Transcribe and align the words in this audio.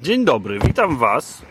Dzień 0.00 0.24
dobry, 0.24 0.58
witam 0.58 0.96
Was 0.96 1.42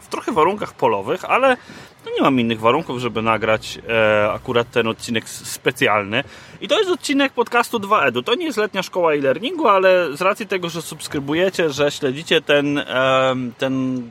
w 0.00 0.08
trochę 0.08 0.32
warunkach 0.32 0.74
polowych, 0.74 1.24
ale 1.24 1.56
no 2.04 2.10
nie 2.16 2.22
mam 2.22 2.40
innych 2.40 2.60
warunków, 2.60 3.00
żeby 3.00 3.22
nagrać 3.22 3.78
e, 3.88 4.32
akurat 4.32 4.70
ten 4.70 4.86
odcinek 4.86 5.28
specjalny. 5.28 6.24
I 6.60 6.68
to 6.68 6.78
jest 6.78 6.90
odcinek 6.90 7.32
podcastu 7.32 7.78
2EDU. 7.78 8.22
To 8.22 8.34
nie 8.34 8.44
jest 8.46 8.58
letnia 8.58 8.82
szkoła 8.82 9.12
e-learningu, 9.12 9.68
ale 9.68 10.16
z 10.16 10.22
racji 10.22 10.46
tego, 10.46 10.68
że 10.68 10.82
subskrybujecie, 10.82 11.70
że 11.70 11.90
śledzicie 11.90 12.40
ten, 12.40 12.78
e, 12.78 13.34
ten 13.58 14.02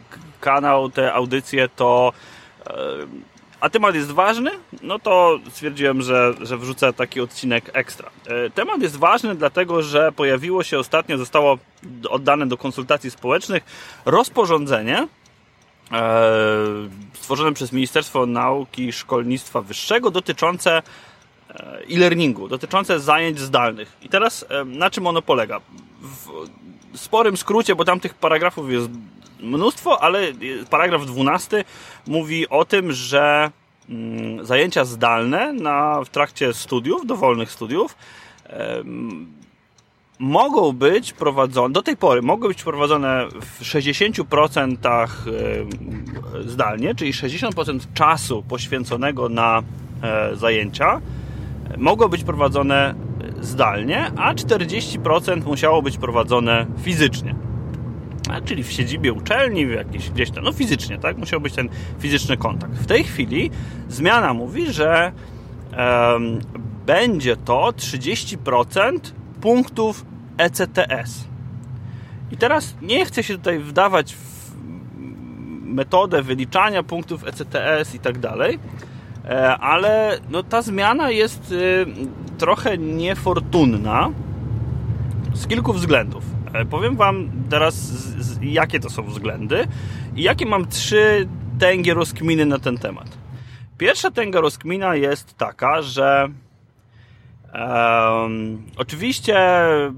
kanał, 0.42 0.90
te 0.90 1.14
audycje, 1.14 1.70
to 1.76 2.14
e, 2.68 2.74
a 3.64 3.70
temat 3.70 3.96
jest 3.96 4.12
ważny, 4.12 4.52
no 4.82 5.00
to 5.00 5.40
stwierdziłem, 5.50 6.02
że, 6.02 6.34
że 6.42 6.58
wrzucę 6.58 6.94
taki 6.94 7.22
odcinek 7.22 7.70
ekstra. 7.74 8.10
E, 8.26 8.50
temat 8.50 8.82
jest 8.82 8.96
ważny, 8.96 9.36
dlatego 9.36 9.82
że 9.82 10.12
pojawiło 10.12 10.64
się 10.64 10.80
ostatnio, 10.80 11.18
zostało 11.18 11.58
oddane 12.10 12.48
do 12.48 12.58
konsultacji 12.58 13.12
społecznych 13.12 13.64
rozporządzenie 14.06 15.08
e, 15.92 16.28
stworzone 17.14 17.54
przez 17.54 17.72
Ministerstwo 17.72 18.26
Nauki 18.26 18.88
i 18.88 18.94
Szkolnictwa 18.94 19.62
Wyższego 19.62 20.12
dotyczące 20.12 20.82
e, 21.50 21.80
e-learningu, 21.92 22.48
dotyczące 22.48 23.00
zajęć 23.00 23.40
zdalnych. 23.40 23.98
I 24.02 24.10
teraz 24.10 24.46
na 24.66 24.90
czym 24.90 25.08
ono 25.08 25.22
polega? 25.22 25.62
Sporym 26.96 27.38
skrócie, 27.38 27.76
bo 27.76 27.86
tam 27.86 28.00
tych 28.00 28.14
paragrafów 28.14 28.72
jest 28.72 28.90
mnóstwo, 29.40 30.04
ale 30.04 30.20
paragraf 30.70 31.06
12 31.06 31.64
mówi 32.08 32.50
o 32.50 32.66
tym, 32.66 32.92
że 32.92 33.52
mm, 33.90 34.46
zajęcia 34.46 34.86
zdalne 34.86 35.54
na, 35.54 36.04
w 36.04 36.10
trakcie 36.10 36.54
studiów, 36.54 37.06
dowolnych 37.06 37.52
studiów, 37.52 37.96
mogą 40.20 40.72
być 40.72 41.14
prowadzone, 41.14 41.74
do 41.74 41.82
tej 41.82 41.98
pory 41.98 42.22
mogą 42.22 42.48
być 42.48 42.64
prowadzone 42.64 43.28
w 43.42 43.62
60% 43.62 45.08
zdalnie, 46.46 46.96
czyli 46.96 47.14
60% 47.14 47.80
czasu 47.94 48.44
poświęconego 48.44 49.30
na 49.30 49.62
e, 50.04 50.36
zajęcia 50.36 51.02
mogą 51.78 52.08
być 52.08 52.24
prowadzone 52.24 52.96
zdalnie, 53.44 54.12
a 54.18 54.34
40% 54.34 55.46
musiało 55.46 55.82
być 55.82 55.98
prowadzone 55.98 56.66
fizycznie 56.84 57.36
czyli 58.46 58.64
w 58.64 58.72
siedzibie 58.72 59.14
uczelni, 59.14 59.68
w 59.68 59.72
jakiś, 59.72 60.10
gdzieś 60.10 60.32
tam, 60.32 60.44
no 60.44 60.52
fizycznie, 60.52 60.98
tak? 60.98 61.18
Musiał 61.18 61.42
być 61.42 61.54
ten 61.54 61.70
fizyczny 62.00 62.38
kontakt. 62.38 62.74
W 62.74 62.86
tej 62.86 63.04
chwili 63.04 63.52
zmiana 63.90 64.34
mówi, 64.34 64.74
że 64.74 65.12
um, 65.78 66.40
będzie 66.86 67.38
to 67.38 67.74
30% 67.78 69.00
punktów 69.42 70.06
ECTS. 70.38 71.28
I 72.32 72.38
teraz 72.38 72.76
nie 72.82 73.06
chcę 73.06 73.24
się 73.24 73.38
tutaj 73.38 73.60
wdawać 73.60 74.16
w 74.16 74.54
metodę 75.64 76.22
wyliczania 76.22 76.84
punktów 76.84 77.28
ECTS 77.28 77.96
i 77.96 78.00
tak 78.00 78.20
dalej, 78.20 78.60
ale 79.60 80.20
no, 80.30 80.44
ta 80.44 80.62
zmiana 80.62 81.12
jest 81.12 81.52
y, 81.52 81.86
trochę 82.38 82.78
niefortunna 82.78 84.10
z 85.34 85.48
kilku 85.48 85.74
względów. 85.74 86.24
E, 86.54 86.66
powiem 86.66 86.96
Wam 86.96 87.30
teraz, 87.50 87.94
jakie 88.42 88.80
to 88.80 88.90
są 88.90 89.04
względy 89.04 89.68
i 90.16 90.24
jakie 90.24 90.46
mam 90.46 90.68
trzy 90.68 91.28
tęgie 91.60 91.94
rozkminy 91.94 92.46
na 92.46 92.60
ten 92.60 92.78
temat. 92.78 93.18
Pierwsza 93.78 94.12
tęga 94.12 94.42
rozkmina 94.42 94.96
jest 94.96 95.38
taka, 95.38 95.82
że 95.82 96.28
um, 97.54 98.64
oczywiście 98.78 99.38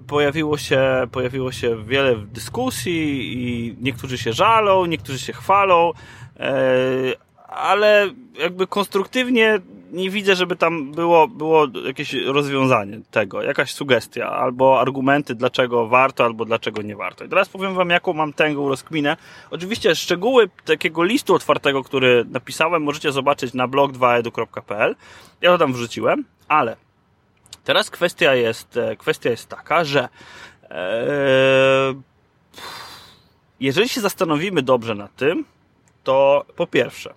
pojawiło 0.08 0.58
się, 0.58 1.08
pojawiło 1.12 1.52
się 1.52 1.84
wiele 1.84 2.16
dyskusji 2.16 3.34
i 3.34 3.76
niektórzy 3.82 4.18
się 4.18 4.34
żalą, 4.34 4.86
niektórzy 4.86 5.20
się 5.20 5.34
chwalą, 5.34 5.92
e, 6.40 6.52
ale 7.48 8.10
jakby 8.40 8.68
konstruktywnie 8.68 9.60
nie 9.92 10.10
widzę, 10.10 10.36
żeby 10.36 10.56
tam 10.56 10.92
było, 10.92 11.28
było 11.28 11.68
jakieś 11.86 12.14
rozwiązanie 12.14 13.00
tego, 13.12 13.42
jakaś 13.42 13.74
sugestia 13.74 14.30
albo 14.30 14.82
argumenty, 14.82 15.36
dlaczego 15.36 15.88
warto 15.88 16.24
albo 16.24 16.46
dlaczego 16.46 16.82
nie 16.82 16.96
warto. 16.96 17.26
I 17.26 17.30
teraz 17.30 17.50
powiem 17.50 17.74
Wam, 17.74 17.90
jaką 17.90 18.14
mam 18.14 18.34
tęgą 18.34 18.70
rozkminę. 18.70 19.18
Oczywiście 19.52 19.96
szczegóły 19.96 20.50
takiego 20.66 21.04
listu 21.04 21.36
otwartego, 21.36 21.84
który 21.84 22.26
napisałem, 22.30 22.84
możecie 22.84 23.12
zobaczyć 23.12 23.54
na 23.54 23.68
blog2edu.pl. 23.68 24.96
Ja 25.42 25.52
to 25.52 25.58
tam 25.58 25.74
wrzuciłem, 25.74 26.26
ale 26.48 26.76
teraz 27.64 27.90
kwestia 27.90 28.36
jest, 28.36 28.78
e, 28.78 28.96
kwestia 28.96 29.30
jest 29.30 29.50
taka, 29.50 29.84
że 29.84 30.10
ee, 30.70 32.02
jeżeli 33.60 33.90
się 33.90 34.02
zastanowimy 34.02 34.62
dobrze 34.62 34.96
nad 34.96 35.16
tym, 35.16 35.46
to 36.04 36.46
po 36.56 36.68
pierwsze, 36.68 37.14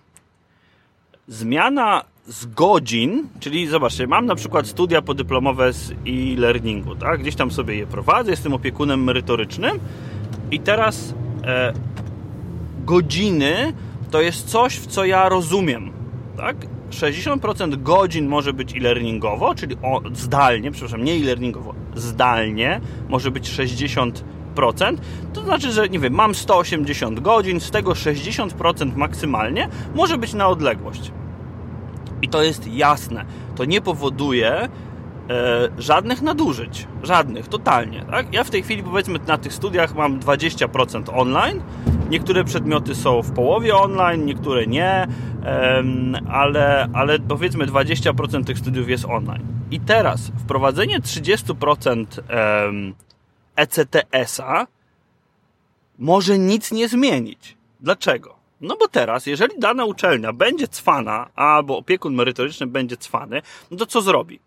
zmiana 1.29 2.03
z 2.27 2.45
godzin, 2.45 3.27
czyli 3.39 3.67
zobaczcie, 3.67 4.07
mam 4.07 4.25
na 4.25 4.35
przykład 4.35 4.67
studia 4.67 5.01
podyplomowe 5.01 5.73
z 5.73 5.91
e-learningu, 5.91 6.95
tak? 6.95 7.19
Gdzieś 7.19 7.35
tam 7.35 7.51
sobie 7.51 7.75
je 7.75 7.87
prowadzę, 7.87 8.31
jestem 8.31 8.53
opiekunem 8.53 9.03
merytorycznym 9.03 9.79
i 10.51 10.59
teraz 10.59 11.13
e, 11.43 11.73
godziny 12.85 13.73
to 14.11 14.21
jest 14.21 14.47
coś, 14.47 14.75
w 14.75 14.87
co 14.87 15.05
ja 15.05 15.29
rozumiem, 15.29 15.91
tak? 16.37 16.57
60% 16.91 17.81
godzin 17.83 18.27
może 18.27 18.53
być 18.53 18.75
e-learningowo, 18.77 19.55
czyli 19.55 19.75
o, 19.81 20.01
zdalnie, 20.13 20.71
przepraszam, 20.71 21.03
nie 21.03 21.13
e-learningowo, 21.13 21.75
zdalnie 21.95 22.81
może 23.09 23.31
być 23.31 23.49
60%, 23.49 24.11
to 25.33 25.41
znaczy, 25.41 25.71
że 25.71 25.89
nie 25.89 25.99
wiem, 25.99 26.13
mam 26.13 26.35
180 26.35 27.19
godzin, 27.19 27.59
z 27.59 27.71
tego 27.71 27.91
60% 27.91 28.95
maksymalnie 28.95 29.69
może 29.95 30.17
być 30.17 30.33
na 30.33 30.47
odległość. 30.47 31.11
I 32.21 32.27
to 32.29 32.43
jest 32.43 32.67
jasne. 32.67 33.25
To 33.55 33.65
nie 33.65 33.81
powoduje 33.81 34.51
e, 34.51 34.69
żadnych 35.77 36.21
nadużyć. 36.21 36.87
Żadnych, 37.03 37.47
totalnie. 37.47 38.05
Tak? 38.11 38.33
Ja 38.33 38.43
w 38.43 38.49
tej 38.49 38.63
chwili, 38.63 38.83
powiedzmy, 38.83 39.19
na 39.27 39.37
tych 39.37 39.53
studiach 39.53 39.95
mam 39.95 40.19
20% 40.19 41.03
online. 41.19 41.61
Niektóre 42.09 42.43
przedmioty 42.43 42.95
są 42.95 43.21
w 43.21 43.31
połowie 43.31 43.75
online, 43.75 44.25
niektóre 44.25 44.67
nie, 44.67 45.07
ale, 46.29 46.89
ale 46.93 47.19
powiedzmy 47.19 47.65
20% 47.65 48.43
tych 48.43 48.57
studiów 48.57 48.89
jest 48.89 49.05
online. 49.05 49.43
I 49.71 49.79
teraz 49.79 50.31
wprowadzenie 50.37 50.99
30% 50.99 52.05
ECTS-a 53.55 54.67
może 55.99 56.39
nic 56.39 56.71
nie 56.71 56.87
zmienić. 56.87 57.57
Dlaczego? 57.79 58.38
No 58.61 58.77
bo 58.77 58.87
teraz, 58.87 59.25
jeżeli 59.25 59.59
dana 59.59 59.85
uczelnia 59.85 60.33
będzie 60.33 60.67
cwana, 60.67 61.29
albo 61.35 61.77
opiekun 61.77 62.15
merytoryczny 62.15 62.67
będzie 62.67 62.97
cwany, 62.97 63.41
no 63.71 63.77
to 63.77 63.85
co 63.85 64.01
zrobi? 64.01 64.39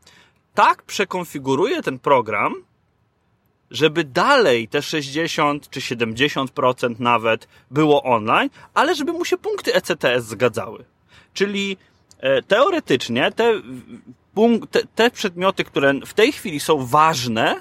Tak 0.55 0.83
przekonfiguruje 0.83 1.83
ten 1.83 1.99
program, 1.99 2.55
żeby 3.71 4.05
dalej 4.05 4.69
te 4.69 4.83
60 4.83 5.71
czy 5.71 5.81
70% 5.81 7.01
nawet 7.01 7.49
było 7.71 8.03
online, 8.03 8.51
ale 8.75 8.95
żeby 8.95 9.13
mu 9.13 9.25
się 9.25 9.39
punkty 9.39 9.75
ECTS 9.75 10.25
zgadzały. 10.25 10.85
Czyli 11.35 11.77
e, 12.19 12.43
teoretycznie 12.43 13.33
te, 13.33 13.53
te, 14.71 14.81
te 14.95 15.11
przedmioty, 15.11 15.65
które 15.65 15.95
w 16.07 16.15
tej 16.15 16.33
chwili 16.33 16.61
są 16.61 16.87
ważne, 16.87 17.61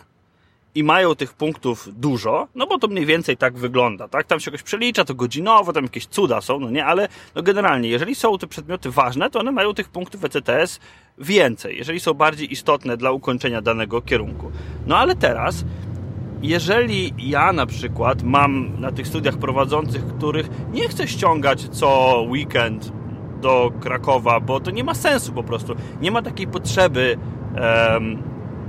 i 0.76 0.84
mają 0.84 1.16
tych 1.16 1.34
punktów 1.34 1.90
dużo, 1.92 2.48
no 2.56 2.68
bo 2.68 2.80
to 2.80 2.88
mniej 2.88 3.06
więcej 3.06 3.38
tak 3.38 3.58
wygląda, 3.58 4.08
tak? 4.08 4.28
Tam 4.28 4.40
się 4.40 4.52
jakoś 4.52 4.64
przelicza, 4.64 5.06
to 5.06 5.16
godzinowo, 5.16 5.74
tam 5.74 5.84
jakieś 5.84 6.06
cuda 6.06 6.42
są, 6.42 6.60
no 6.60 6.70
nie, 6.70 6.86
ale 6.86 7.08
no 7.36 7.44
generalnie, 7.44 7.90
jeżeli 7.90 8.16
są 8.16 8.38
te 8.38 8.48
przedmioty 8.48 8.92
ważne, 8.92 9.30
to 9.30 9.40
one 9.40 9.52
mają 9.52 9.74
tych 9.74 9.90
punktów 9.90 10.26
ECTS 10.26 10.80
więcej, 11.18 11.78
jeżeli 11.78 12.00
są 12.00 12.14
bardziej 12.14 12.54
istotne 12.54 12.98
dla 12.98 13.12
ukończenia 13.12 13.62
danego 13.62 14.02
kierunku. 14.02 14.52
No 14.88 14.98
ale 14.98 15.16
teraz, 15.16 15.66
jeżeli 16.42 17.14
ja 17.18 17.54
na 17.54 17.66
przykład 17.66 18.24
mam 18.24 18.80
na 18.80 18.92
tych 18.92 19.08
studiach 19.08 19.38
prowadzących, 19.38 20.08
których 20.08 20.50
nie 20.74 20.88
chcę 20.90 21.08
ściągać 21.08 21.70
co 21.70 22.22
weekend 22.30 22.92
do 23.42 23.72
Krakowa, 23.80 24.40
bo 24.40 24.60
to 24.60 24.72
nie 24.72 24.84
ma 24.84 24.94
sensu 24.94 25.34
po 25.34 25.44
prostu, 25.44 25.76
nie 26.02 26.12
ma 26.12 26.22
takiej 26.22 26.48
potrzeby 26.48 27.18
um, 27.94 28.24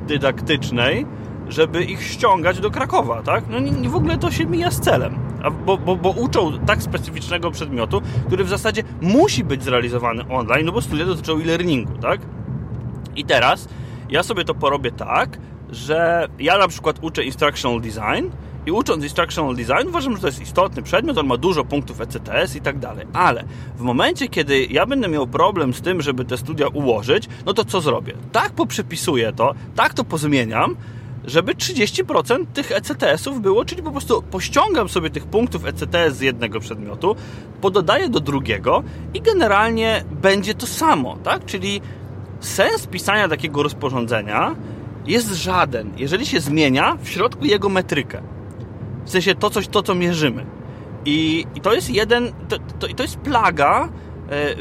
dydaktycznej, 0.07 1.07
żeby 1.49 1.85
ich 1.85 2.03
ściągać 2.03 2.61
do 2.61 2.71
Krakowa, 2.71 3.23
tak? 3.23 3.45
No 3.51 3.59
nie, 3.59 3.89
w 3.89 3.97
ogóle 3.97 4.19
to 4.19 4.31
się 4.31 4.47
mija 4.47 4.71
z 4.71 4.81
celem. 4.81 5.15
A 5.43 5.51
bo, 5.51 5.79
bo, 5.79 5.97
bo 5.97 6.11
uczą 6.11 6.59
tak 6.67 6.83
specyficznego 6.83 7.51
przedmiotu, 7.51 8.03
który 8.27 8.45
w 8.45 8.49
zasadzie 8.49 8.83
musi 9.01 9.45
być 9.45 9.63
zrealizowany 9.63 10.23
online, 10.29 10.67
no 10.67 10.73
bo 10.73 10.83
studia 10.83 11.07
dotyczą 11.07 11.39
e-learningu, 11.39 11.93
tak? 11.99 12.21
I 13.17 13.25
teraz 13.25 13.69
ja 14.11 14.23
sobie 14.23 14.45
to 14.45 14.55
porobię 14.55 14.91
tak, 14.91 15.39
że 15.71 16.29
ja 16.39 16.59
na 16.59 16.69
przykład 16.69 16.99
uczę 17.03 17.25
instructional 17.25 17.81
design 17.81 18.31
i 18.67 18.73
ucząc 18.73 19.05
instructional 19.05 19.57
design 19.57 19.89
uważam, 19.89 20.15
że 20.15 20.21
to 20.21 20.27
jest 20.27 20.43
istotny 20.43 20.83
przedmiot, 20.83 21.19
on 21.19 21.27
ma 21.27 21.37
dużo 21.37 21.65
punktów 21.65 22.01
ECTS 22.01 22.57
i 22.57 22.61
tak 22.61 22.79
dalej, 22.79 23.07
ale 23.13 23.45
w 23.77 23.81
momencie, 23.81 24.29
kiedy 24.29 24.65
ja 24.65 24.87
będę 24.87 25.09
miał 25.09 25.27
problem 25.27 25.75
z 25.75 25.81
tym, 25.81 26.03
żeby 26.03 26.25
te 26.25 26.37
studia 26.37 26.69
ułożyć, 26.69 27.29
no 27.47 27.55
to 27.55 27.65
co 27.65 27.81
zrobię? 27.81 28.13
Tak 28.33 28.53
poprzepisuję 28.53 29.33
to, 29.33 29.55
tak 29.75 29.95
to 29.95 30.05
pozmieniam, 30.05 30.77
żeby 31.25 31.55
30% 31.55 32.47
tych 32.47 32.73
ECTS-ów 32.73 33.41
było, 33.41 33.65
czyli 33.65 33.83
po 33.83 33.91
prostu 33.91 34.23
pościągam 34.23 34.89
sobie 34.89 35.11
tych 35.11 35.27
punktów 35.27 35.67
ECTS 35.67 36.17
z 36.17 36.21
jednego 36.21 36.61
przedmiotu, 36.61 37.17
pododaję 37.61 38.09
do 38.09 38.21
drugiego 38.21 38.83
i 39.15 39.21
generalnie 39.21 40.05
będzie 40.23 40.55
to 40.55 40.67
samo, 40.67 41.17
tak? 41.23 41.45
Czyli 41.45 41.81
sens 42.41 42.87
pisania 42.87 43.29
takiego 43.29 43.63
rozporządzenia 43.63 44.57
jest 45.07 45.33
żaden, 45.33 45.91
jeżeli 45.97 46.27
się 46.27 46.41
zmienia 46.41 46.97
w 47.03 47.09
środku 47.09 47.45
jego 47.45 47.69
metrykę. 47.69 48.23
W 49.05 49.11
sensie 49.11 49.35
to, 49.35 49.51
coś, 49.51 49.69
to 49.69 49.83
co 49.83 49.95
mierzymy. 49.95 50.47
I, 51.05 51.47
i 51.55 51.61
to 51.61 51.75
jest 51.75 51.91
jeden, 51.91 52.33
to, 52.49 52.59
to, 52.79 52.89
to 52.95 53.03
jest 53.03 53.17
plaga 53.17 53.89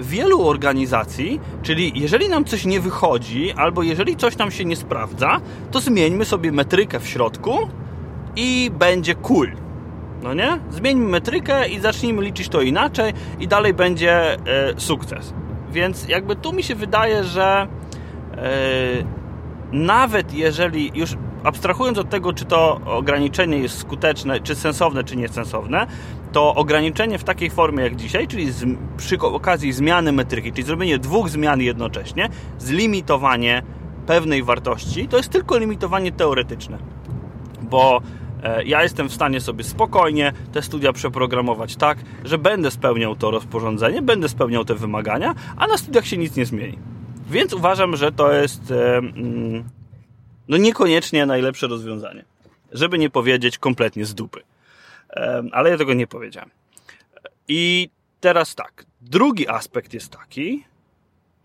wielu 0.01 0.47
organizacji, 0.47 1.39
czyli 1.61 1.91
jeżeli 1.95 2.29
nam 2.29 2.45
coś 2.45 2.65
nie 2.65 2.79
wychodzi, 2.79 3.51
albo 3.51 3.83
jeżeli 3.83 4.15
coś 4.15 4.37
nam 4.37 4.51
się 4.51 4.65
nie 4.65 4.75
sprawdza, 4.75 5.41
to 5.71 5.79
zmieńmy 5.79 6.25
sobie 6.25 6.51
metrykę 6.51 6.99
w 6.99 7.07
środku 7.07 7.57
i 8.35 8.71
będzie 8.79 9.15
cool. 9.15 9.51
No 10.23 10.33
nie? 10.33 10.59
Zmieńmy 10.69 11.05
metrykę 11.05 11.69
i 11.69 11.79
zacznijmy 11.79 12.21
liczyć 12.21 12.49
to 12.49 12.61
inaczej 12.61 13.13
i 13.39 13.47
dalej 13.47 13.73
będzie 13.73 14.33
e, 14.33 14.37
sukces. 14.77 15.33
Więc 15.71 16.07
jakby 16.07 16.35
tu 16.35 16.53
mi 16.53 16.63
się 16.63 16.75
wydaje, 16.75 17.23
że 17.23 17.67
e, 18.37 18.47
nawet 19.71 20.33
jeżeli 20.33 20.91
już 20.95 21.15
abstrahując 21.43 21.97
od 21.97 22.09
tego, 22.09 22.33
czy 22.33 22.45
to 22.45 22.81
ograniczenie 22.85 23.57
jest 23.57 23.77
skuteczne, 23.77 24.39
czy 24.39 24.55
sensowne, 24.55 25.03
czy 25.03 25.15
niesensowne, 25.15 25.87
to 26.31 26.55
ograniczenie 26.55 27.17
w 27.17 27.23
takiej 27.23 27.49
formie 27.49 27.83
jak 27.83 27.95
dzisiaj, 27.95 28.27
czyli 28.27 28.51
z, 28.51 28.65
przy 28.97 29.19
okazji 29.19 29.73
zmiany 29.73 30.11
metryki, 30.11 30.51
czyli 30.51 30.63
zrobienie 30.63 30.99
dwóch 30.99 31.29
zmian 31.29 31.61
jednocześnie, 31.61 32.29
zlimitowanie 32.59 33.63
pewnej 34.07 34.43
wartości, 34.43 35.07
to 35.07 35.17
jest 35.17 35.29
tylko 35.29 35.57
limitowanie 35.57 36.11
teoretyczne. 36.11 36.77
Bo 37.61 38.01
e, 38.43 38.63
ja 38.63 38.83
jestem 38.83 39.09
w 39.09 39.13
stanie 39.13 39.41
sobie 39.41 39.63
spokojnie 39.63 40.33
te 40.51 40.61
studia 40.61 40.93
przeprogramować 40.93 41.75
tak, 41.75 41.97
że 42.23 42.37
będę 42.37 42.71
spełniał 42.71 43.15
to 43.15 43.31
rozporządzenie, 43.31 44.01
będę 44.01 44.29
spełniał 44.29 44.65
te 44.65 44.75
wymagania, 44.75 45.35
a 45.57 45.67
na 45.67 45.77
studiach 45.77 46.05
się 46.05 46.17
nic 46.17 46.35
nie 46.35 46.45
zmieni. 46.45 46.77
Więc 47.29 47.53
uważam, 47.53 47.95
że 47.95 48.11
to 48.11 48.33
jest 48.33 48.71
mm, 48.71 49.63
no 50.51 50.57
niekoniecznie 50.57 51.25
najlepsze 51.25 51.67
rozwiązanie. 51.67 52.25
Żeby 52.71 52.97
nie 52.97 53.09
powiedzieć 53.09 53.57
kompletnie 53.57 54.05
z 54.05 54.15
dupy. 54.15 54.41
Ale 55.51 55.69
ja 55.69 55.77
tego 55.77 55.93
nie 55.93 56.07
powiedziałem. 56.07 56.49
I 57.47 57.89
teraz 58.19 58.55
tak. 58.55 58.85
Drugi 59.01 59.47
aspekt 59.47 59.93
jest 59.93 60.11
taki, 60.11 60.63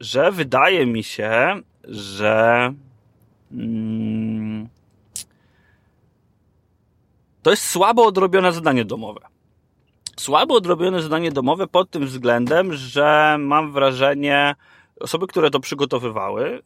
że 0.01 0.33
wydaje 0.33 0.87
mi 0.87 1.05
się, 1.05 1.61
że 1.85 2.73
mm, 3.53 4.69
to 7.43 7.51
jest 7.51 7.71
słabo 7.71 8.07
odrobione 8.07 8.53
zadanie 8.53 8.85
domowe. 8.85 9.21
Słabo 10.17 10.55
odrobione 10.55 11.03
zadanie 11.03 11.33
domowe 11.33 11.67
pod 11.67 11.91
tym 11.91 12.07
względem, 12.07 12.73
że 12.73 13.37
mam 13.41 13.73
wrażenie, 13.73 14.55
osoby, 15.01 15.27
które 15.27 15.51
to 15.51 15.61
przygotowywały, 15.61 16.63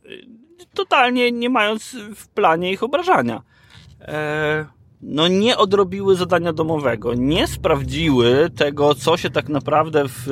totalnie 0.74 1.32
nie 1.32 1.50
mając 1.50 1.96
w 2.16 2.28
planie 2.28 2.72
ich 2.72 2.82
obrażania. 2.82 3.42
E, 4.00 4.66
no 5.02 5.28
nie 5.28 5.56
odrobiły 5.56 6.16
zadania 6.16 6.52
domowego, 6.52 7.14
nie 7.14 7.46
sprawdziły 7.46 8.50
tego, 8.56 8.94
co 8.94 9.16
się 9.16 9.30
tak 9.30 9.48
naprawdę 9.48 10.04
w 10.08 10.28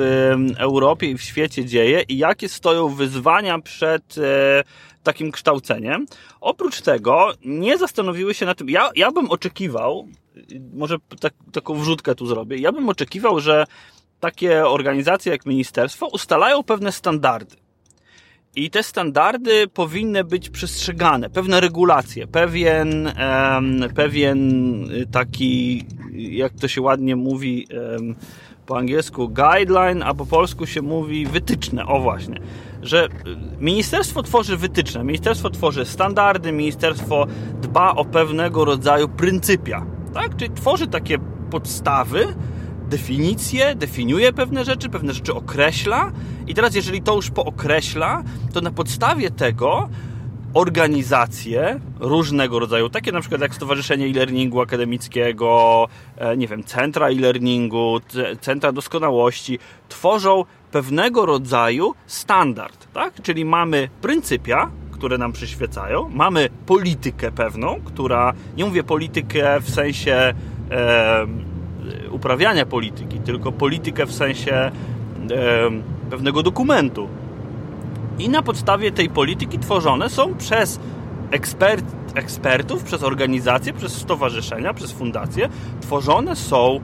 Europie 0.57 1.09
i 1.11 1.17
w 1.17 1.21
świecie 1.21 1.65
dzieje 1.65 2.03
i 2.07 2.17
jakie 2.17 2.49
stoją 2.49 2.89
wyzwania 2.89 3.59
przed 3.59 4.17
e, 4.17 4.63
takim 5.03 5.31
kształceniem. 5.31 6.05
Oprócz 6.41 6.81
tego 6.81 7.33
nie 7.45 7.77
zastanowiły 7.77 8.33
się 8.33 8.45
na 8.45 8.55
tym, 8.55 8.69
ja, 8.69 8.89
ja 8.95 9.11
bym 9.11 9.31
oczekiwał, 9.31 10.07
może 10.73 10.97
tak, 11.19 11.33
taką 11.51 11.73
wrzutkę 11.73 12.15
tu 12.15 12.25
zrobię, 12.25 12.57
ja 12.57 12.71
bym 12.71 12.89
oczekiwał, 12.89 13.39
że 13.39 13.65
takie 14.19 14.67
organizacje 14.67 15.31
jak 15.31 15.45
ministerstwo 15.45 16.07
ustalają 16.07 16.63
pewne 16.63 16.91
standardy. 16.91 17.55
I 18.55 18.69
te 18.69 18.83
standardy 18.83 19.67
powinny 19.67 20.23
być 20.23 20.49
przestrzegane, 20.49 21.29
pewne 21.29 21.61
regulacje, 21.61 22.27
pewien, 22.27 23.05
um, 23.05 23.89
pewien 23.95 24.59
taki, 25.11 25.85
jak 26.13 26.53
to 26.53 26.67
się 26.67 26.81
ładnie 26.81 27.15
mówi 27.15 27.67
um, 27.97 28.15
po 28.65 28.77
angielsku, 28.77 29.29
guideline, 29.29 30.03
a 30.03 30.13
po 30.13 30.25
polsku 30.25 30.65
się 30.65 30.81
mówi 30.81 31.25
wytyczne. 31.25 31.85
O 31.85 31.99
właśnie, 31.99 32.39
że 32.81 33.07
ministerstwo 33.59 34.23
tworzy 34.23 34.57
wytyczne, 34.57 35.03
ministerstwo 35.03 35.49
tworzy 35.49 35.85
standardy, 35.85 36.51
ministerstwo 36.51 37.27
dba 37.61 37.95
o 37.95 38.05
pewnego 38.05 38.65
rodzaju 38.65 39.07
pryncypia, 39.07 39.85
tak? 40.13 40.35
Czyli 40.35 40.51
tworzy 40.51 40.87
takie 40.87 41.17
podstawy, 41.51 42.27
definicje, 42.89 43.75
definiuje 43.75 44.33
pewne 44.33 44.65
rzeczy, 44.65 44.89
pewne 44.89 45.13
rzeczy 45.13 45.33
określa 45.33 46.11
i 46.47 46.53
teraz 46.53 46.75
jeżeli 46.75 47.01
to 47.01 47.15
już 47.15 47.29
pookreśla, 47.29 48.23
to 48.53 48.61
na 48.61 48.71
podstawie 48.71 49.31
tego 49.31 49.89
organizacje 50.53 51.79
różnego 51.99 52.59
rodzaju, 52.59 52.89
takie 52.89 53.11
na 53.11 53.19
przykład 53.19 53.41
jak 53.41 53.55
Stowarzyszenie 53.55 54.05
e-learningu 54.05 54.61
akademickiego, 54.61 55.87
e, 56.17 56.37
nie 56.37 56.47
wiem, 56.47 56.63
centra 56.63 57.07
e-learningu, 57.07 57.99
centra 58.41 58.71
doskonałości, 58.71 59.59
tworzą 59.89 60.45
pewnego 60.71 61.25
rodzaju 61.25 61.93
standard, 62.07 62.87
tak? 62.93 63.21
Czyli 63.21 63.45
mamy 63.45 63.89
pryncypia, 64.01 64.71
które 64.91 65.17
nam 65.17 65.31
przyświecają, 65.31 66.09
mamy 66.09 66.49
politykę 66.65 67.31
pewną, 67.31 67.81
która, 67.85 68.33
nie 68.57 68.65
mówię 68.65 68.83
politykę 68.83 69.59
w 69.61 69.69
sensie 69.69 70.33
uprawiania 72.11 72.65
polityki, 72.65 73.19
tylko 73.19 73.51
politykę 73.51 74.05
w 74.05 74.13
sensie 74.13 74.71
pewnego 76.09 76.43
dokumentu. 76.43 77.07
I 78.19 78.29
na 78.29 78.41
podstawie 78.41 78.91
tej 78.91 79.09
polityki 79.09 79.59
tworzone 79.59 80.09
są 80.09 80.35
przez 80.35 80.79
ekspert, 81.31 81.85
ekspertów, 82.15 82.83
przez 82.83 83.03
organizacje, 83.03 83.73
przez 83.73 83.93
stowarzyszenia, 83.93 84.73
przez 84.73 84.91
fundacje, 84.91 85.49
tworzone 85.81 86.35
są 86.35 86.79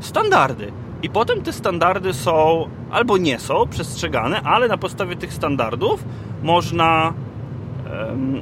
standardy. 0.00 0.72
I 1.02 1.10
potem 1.10 1.42
te 1.42 1.52
standardy 1.52 2.12
są 2.12 2.68
albo 2.90 3.18
nie 3.18 3.38
są 3.38 3.66
przestrzegane, 3.70 4.40
ale 4.42 4.68
na 4.68 4.78
podstawie 4.78 5.16
tych 5.16 5.32
standardów 5.32 6.04
można 6.42 7.12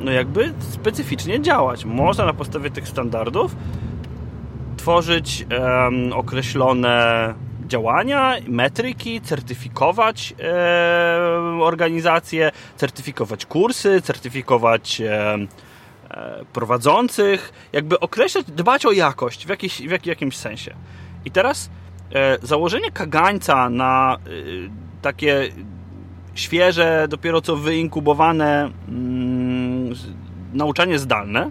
no 0.05 0.11
jakby 0.11 0.53
specyficznie 0.59 1.41
działać. 1.41 1.85
Można 1.85 2.25
na 2.25 2.33
podstawie 2.33 2.71
tych 2.71 2.89
standardów 2.89 3.57
tworzyć 4.85 5.47
um, 5.61 6.13
określone 6.13 7.35
działania, 7.67 8.35
metryki, 8.49 9.21
certyfikować 9.21 10.35
e, 10.41 11.19
organizacje, 11.61 12.51
certyfikować 12.77 13.47
kursy, 13.47 14.03
certyfikować 14.03 15.01
e, 15.01 15.39
prowadzących, 16.53 17.53
jakby 17.73 18.01
określać, 18.01 18.47
dbać 18.47 18.87
o 18.87 18.93
jakość 18.93 19.47
w, 19.47 19.49
jakiś, 19.49 19.83
w 19.83 20.07
jakimś 20.07 20.37
sensie. 20.37 20.75
I 21.25 21.31
teraz 21.31 21.71
e, 22.15 22.39
założenie 22.43 22.91
kagańca 22.91 23.71
na 23.71 24.17
e, 24.17 24.31
takie 25.03 25.49
świeże, 26.35 27.07
dopiero 27.09 27.41
co 27.41 27.57
wyinkubowane 27.57 28.71
mm, 28.89 29.95
nauczanie 30.53 30.99
zdalne, 30.99 31.51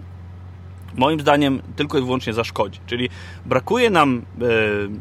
moim 0.96 1.20
zdaniem 1.20 1.62
tylko 1.76 1.98
i 1.98 2.02
wyłącznie 2.02 2.32
zaszkodzi. 2.32 2.80
Czyli 2.86 3.08
brakuje 3.46 3.90
nam 3.90 4.22
e, 4.40 4.44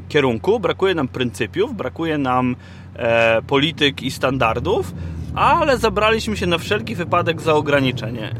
kierunku, 0.09 0.59
brakuje 0.59 0.95
nam 0.95 1.07
pryncypiów, 1.07 1.75
brakuje 1.75 2.17
nam 2.17 2.55
e, 2.95 3.41
polityk 3.41 4.03
i 4.03 4.11
standardów, 4.11 4.93
ale 5.35 5.77
zabraliśmy 5.77 6.37
się 6.37 6.47
na 6.47 6.57
wszelki 6.57 6.95
wypadek 6.95 7.41
za 7.41 7.53
ograniczenie. 7.53 8.25
E, 8.29 8.35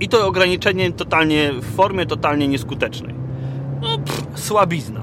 I 0.00 0.08
to 0.08 0.26
ograniczenie 0.26 0.92
totalnie 0.92 1.52
w 1.52 1.74
formie 1.74 2.06
totalnie 2.06 2.48
nieskutecznej. 2.48 3.14
No, 3.82 3.98
pff, 3.98 4.26
słabizna. 4.34 5.00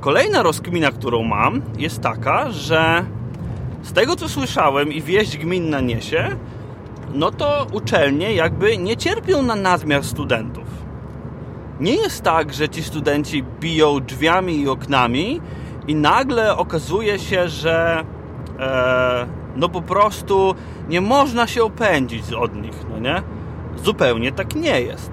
Kolejna 0.00 0.42
rozkmina, 0.42 0.90
którą 0.90 1.22
mam, 1.22 1.62
jest 1.78 2.00
taka, 2.00 2.50
że 2.50 3.04
z 3.82 3.92
tego 3.92 4.16
co 4.16 4.28
słyszałem 4.28 4.92
i 4.92 5.02
wieść 5.02 5.38
gminna 5.38 5.80
niesie, 5.80 6.36
no 7.14 7.30
to 7.30 7.66
uczelnie 7.72 8.34
jakby 8.34 8.78
nie 8.78 8.96
cierpią 8.96 9.42
na 9.42 9.56
nadmiar 9.56 10.04
studentów. 10.04 10.64
Nie 11.80 11.94
jest 11.94 12.22
tak, 12.22 12.54
że 12.54 12.68
ci 12.68 12.82
studenci 12.82 13.44
biją 13.60 14.00
drzwiami 14.00 14.60
i 14.60 14.68
oknami 14.68 15.40
i 15.88 15.94
nagle 15.94 16.56
okazuje 16.56 17.18
się, 17.18 17.48
że 17.48 18.04
e, 18.60 19.26
no 19.56 19.68
po 19.68 19.82
prostu 19.82 20.54
nie 20.88 21.00
można 21.00 21.46
się 21.46 21.64
opędzić 21.64 22.32
od 22.32 22.54
nich, 22.54 22.76
no 22.90 22.98
nie? 22.98 23.22
Zupełnie 23.84 24.32
tak 24.32 24.54
nie 24.54 24.80
jest. 24.80 25.10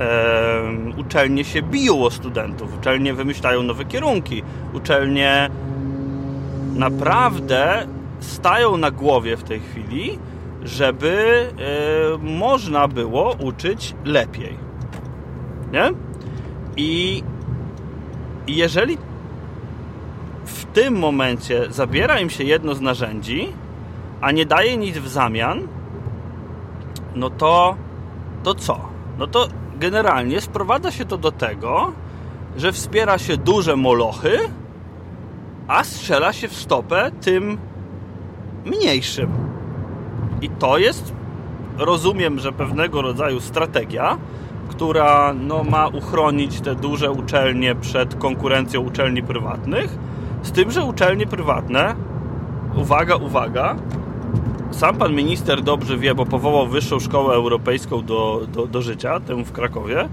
E, 0.00 0.62
uczelnie 0.98 1.44
się 1.44 1.62
biją 1.62 2.04
o 2.04 2.10
studentów, 2.10 2.78
uczelnie 2.78 3.14
wymyślają 3.14 3.62
nowe 3.62 3.84
kierunki, 3.84 4.42
uczelnie 4.72 5.50
naprawdę 6.74 7.86
stają 8.20 8.76
na 8.76 8.90
głowie 8.90 9.36
w 9.36 9.42
tej 9.42 9.60
chwili 9.60 10.18
żeby 10.64 11.46
e, 11.58 12.18
można 12.18 12.88
było 12.88 13.34
uczyć 13.38 13.94
lepiej. 14.04 14.56
Nie? 15.72 15.90
I 16.76 17.22
jeżeli 18.46 18.98
w 20.44 20.64
tym 20.64 20.98
momencie 20.98 21.66
zabiera 21.70 22.20
im 22.20 22.30
się 22.30 22.44
jedno 22.44 22.74
z 22.74 22.80
narzędzi, 22.80 23.48
a 24.20 24.32
nie 24.32 24.46
daje 24.46 24.76
nic 24.76 24.98
w 24.98 25.08
zamian, 25.08 25.68
no 27.14 27.30
to 27.30 27.76
to 28.42 28.54
co? 28.54 28.80
No 29.18 29.26
to 29.26 29.48
generalnie 29.76 30.40
sprowadza 30.40 30.90
się 30.90 31.04
to 31.04 31.18
do 31.18 31.32
tego, 31.32 31.92
że 32.56 32.72
wspiera 32.72 33.18
się 33.18 33.36
duże 33.36 33.76
molochy, 33.76 34.38
a 35.68 35.84
strzela 35.84 36.32
się 36.32 36.48
w 36.48 36.56
stopę 36.56 37.10
tym 37.20 37.58
mniejszym. 38.64 39.51
I 40.42 40.48
to 40.48 40.78
jest, 40.78 41.12
rozumiem, 41.78 42.38
że 42.38 42.52
pewnego 42.52 43.02
rodzaju 43.02 43.40
strategia, 43.40 44.18
która 44.68 45.34
no, 45.34 45.64
ma 45.64 45.88
uchronić 45.88 46.60
te 46.60 46.74
duże 46.74 47.10
uczelnie 47.10 47.74
przed 47.74 48.14
konkurencją 48.14 48.80
uczelni 48.80 49.22
prywatnych, 49.22 49.98
z 50.42 50.52
tym, 50.52 50.70
że 50.70 50.84
uczelnie 50.84 51.26
prywatne, 51.26 51.94
uwaga, 52.76 53.16
uwaga, 53.16 53.76
sam 54.70 54.96
pan 54.96 55.14
minister 55.14 55.62
dobrze 55.62 55.98
wie, 55.98 56.14
bo 56.14 56.26
powołał 56.26 56.66
Wyższą 56.66 57.00
Szkołę 57.00 57.34
Europejską 57.34 58.02
do, 58.02 58.40
do, 58.52 58.66
do 58.66 58.82
życia, 58.82 59.20
tę 59.20 59.44
w 59.44 59.52
Krakowie, 59.52 60.08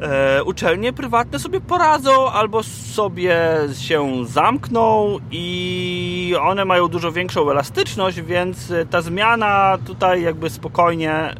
e, 0.00 0.44
uczelnie 0.44 0.92
prywatne 0.92 1.38
sobie 1.38 1.60
poradzą 1.60 2.30
albo 2.30 2.62
sobie 2.62 3.38
się 3.78 4.26
zamkną 4.26 5.18
i 5.30 6.34
one 6.40 6.64
mają 6.64 6.88
dużo 6.88 7.12
większą 7.12 7.50
elastyczność, 7.50 8.20
więc 8.20 8.72
ta 8.90 9.02
zmiana 9.02 9.78
tutaj 9.86 10.22
jakby 10.22 10.50
spokojnie 10.50 11.34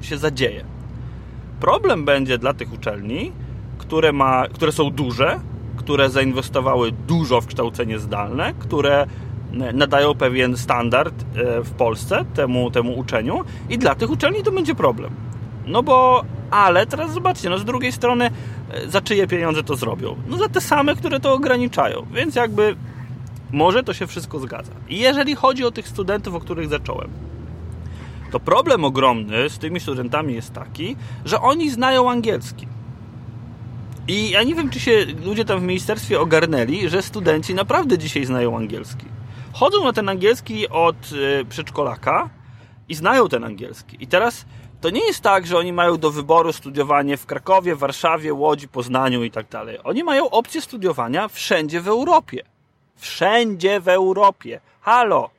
y, 0.00 0.06
się 0.06 0.18
zadzieje. 0.18 0.64
Problem 1.60 2.04
będzie 2.04 2.38
dla 2.38 2.54
tych 2.54 2.72
uczelni, 2.72 3.32
które, 3.78 4.12
ma, 4.12 4.48
które 4.48 4.72
są 4.72 4.90
duże, 4.90 5.40
które 5.76 6.10
zainwestowały 6.10 6.92
dużo 6.92 7.40
w 7.40 7.46
kształcenie 7.46 7.98
zdalne, 7.98 8.54
które 8.58 9.06
nadają 9.74 10.14
pewien 10.14 10.56
standard 10.56 11.14
e, 11.14 11.62
w 11.62 11.70
Polsce 11.70 12.24
temu, 12.34 12.70
temu 12.70 12.98
uczeniu 12.98 13.44
i 13.68 13.78
dla 13.78 13.94
tych 13.94 14.10
uczelni 14.10 14.42
to 14.42 14.52
będzie 14.52 14.74
problem. 14.74 15.10
No 15.66 15.82
bo, 15.82 16.24
ale 16.50 16.86
teraz 16.86 17.12
zobaczcie, 17.12 17.50
no 17.50 17.58
z 17.58 17.64
drugiej 17.64 17.92
strony 17.92 18.30
e, 18.70 18.88
za 18.88 19.00
czyje 19.00 19.26
pieniądze 19.26 19.62
to 19.62 19.76
zrobią? 19.76 20.16
No 20.28 20.36
za 20.36 20.48
te 20.48 20.60
same, 20.60 20.96
które 20.96 21.20
to 21.20 21.32
ograniczają, 21.32 22.06
więc 22.12 22.34
jakby 22.34 22.76
może 23.52 23.82
to 23.82 23.94
się 23.94 24.06
wszystko 24.06 24.38
zgadza. 24.38 24.72
I 24.88 24.98
jeżeli 24.98 25.34
chodzi 25.34 25.64
o 25.64 25.70
tych 25.70 25.88
studentów, 25.88 26.34
o 26.34 26.40
których 26.40 26.68
zacząłem, 26.68 27.10
to 28.30 28.40
problem 28.40 28.84
ogromny 28.84 29.50
z 29.50 29.58
tymi 29.58 29.80
studentami 29.80 30.34
jest 30.34 30.52
taki, 30.52 30.96
że 31.24 31.40
oni 31.40 31.70
znają 31.70 32.10
angielski. 32.10 32.66
I 34.08 34.30
ja 34.30 34.42
nie 34.42 34.54
wiem, 34.54 34.70
czy 34.70 34.80
się 34.80 35.06
ludzie 35.24 35.44
tam 35.44 35.60
w 35.60 35.62
ministerstwie 35.62 36.20
ogarnęli, 36.20 36.88
że 36.88 37.02
studenci 37.02 37.54
naprawdę 37.54 37.98
dzisiaj 37.98 38.24
znają 38.24 38.56
angielski. 38.56 39.06
Chodzą 39.52 39.84
na 39.84 39.92
ten 39.92 40.08
angielski 40.08 40.68
od 40.68 41.12
y, 41.12 41.44
przedszkolaka 41.44 42.30
i 42.88 42.94
znają 42.94 43.28
ten 43.28 43.44
angielski. 43.44 43.96
I 44.00 44.06
teraz 44.06 44.44
to 44.80 44.90
nie 44.90 45.06
jest 45.06 45.20
tak, 45.20 45.46
że 45.46 45.58
oni 45.58 45.72
mają 45.72 45.96
do 45.96 46.10
wyboru 46.10 46.52
studiowanie 46.52 47.16
w 47.16 47.26
Krakowie, 47.26 47.76
Warszawie, 47.76 48.34
Łodzi, 48.34 48.68
Poznaniu 48.68 49.24
i 49.24 49.30
tak 49.30 49.48
dalej. 49.48 49.78
Oni 49.84 50.04
mają 50.04 50.30
opcję 50.30 50.60
studiowania 50.60 51.28
wszędzie 51.28 51.80
w 51.80 51.88
Europie. 51.88 52.42
Wszędzie 52.96 53.80
w 53.80 53.88
Europie. 53.88 54.60
Halo! 54.80 55.30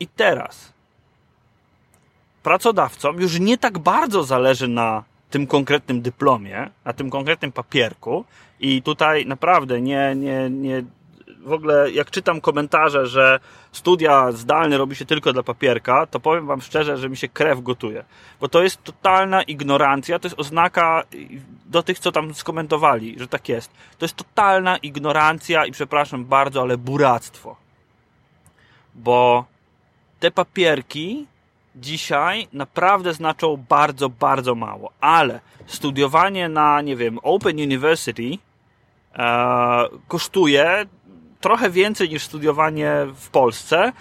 I 0.00 0.06
teraz 0.06 0.72
pracodawcom 2.42 3.20
już 3.20 3.40
nie 3.40 3.58
tak 3.58 3.78
bardzo 3.78 4.24
zależy 4.24 4.68
na 4.68 5.04
tym 5.30 5.46
konkretnym 5.46 6.02
dyplomie, 6.02 6.70
na 6.84 6.92
tym 6.92 7.10
konkretnym 7.10 7.52
papierku 7.52 8.24
i 8.60 8.82
tutaj 8.82 9.26
naprawdę 9.26 9.80
nie, 9.80 10.14
nie, 10.16 10.50
nie 10.50 10.84
w 11.44 11.52
ogóle 11.52 11.90
jak 11.90 12.10
czytam 12.10 12.40
komentarze, 12.40 13.06
że 13.06 13.40
studia 13.72 14.32
zdalne 14.32 14.78
robi 14.78 14.96
się 14.96 15.04
tylko 15.04 15.32
dla 15.32 15.42
papierka, 15.42 16.06
to 16.06 16.20
powiem 16.20 16.46
wam 16.46 16.60
szczerze, 16.60 16.96
że 16.96 17.08
mi 17.08 17.16
się 17.16 17.28
krew 17.28 17.62
gotuje. 17.62 18.04
Bo 18.40 18.48
to 18.48 18.62
jest 18.62 18.82
totalna 18.82 19.42
ignorancja, 19.42 20.18
to 20.18 20.26
jest 20.28 20.40
oznaka 20.40 21.02
do 21.66 21.82
tych, 21.82 21.98
co 21.98 22.12
tam 22.12 22.34
skomentowali, 22.34 23.18
że 23.18 23.28
tak 23.28 23.48
jest. 23.48 23.70
To 23.98 24.04
jest 24.04 24.16
totalna 24.16 24.76
ignorancja 24.76 25.66
i 25.66 25.72
przepraszam 25.72 26.24
bardzo, 26.24 26.60
ale 26.60 26.78
buractwo. 26.78 27.56
Bo 28.94 29.44
te 30.20 30.30
papierki 30.30 31.26
dzisiaj 31.76 32.48
naprawdę 32.52 33.14
znaczą 33.14 33.64
bardzo, 33.68 34.08
bardzo 34.08 34.54
mało. 34.54 34.90
Ale 35.00 35.40
studiowanie 35.66 36.48
na, 36.48 36.80
nie 36.80 36.96
wiem, 36.96 37.18
Open 37.22 37.56
University 37.56 38.38
e, 39.14 39.84
kosztuje 40.08 40.86
trochę 41.44 41.70
więcej 41.70 42.08
niż 42.08 42.22
studiowanie 42.22 43.06
w 43.16 43.28
Polsce, 43.28 43.92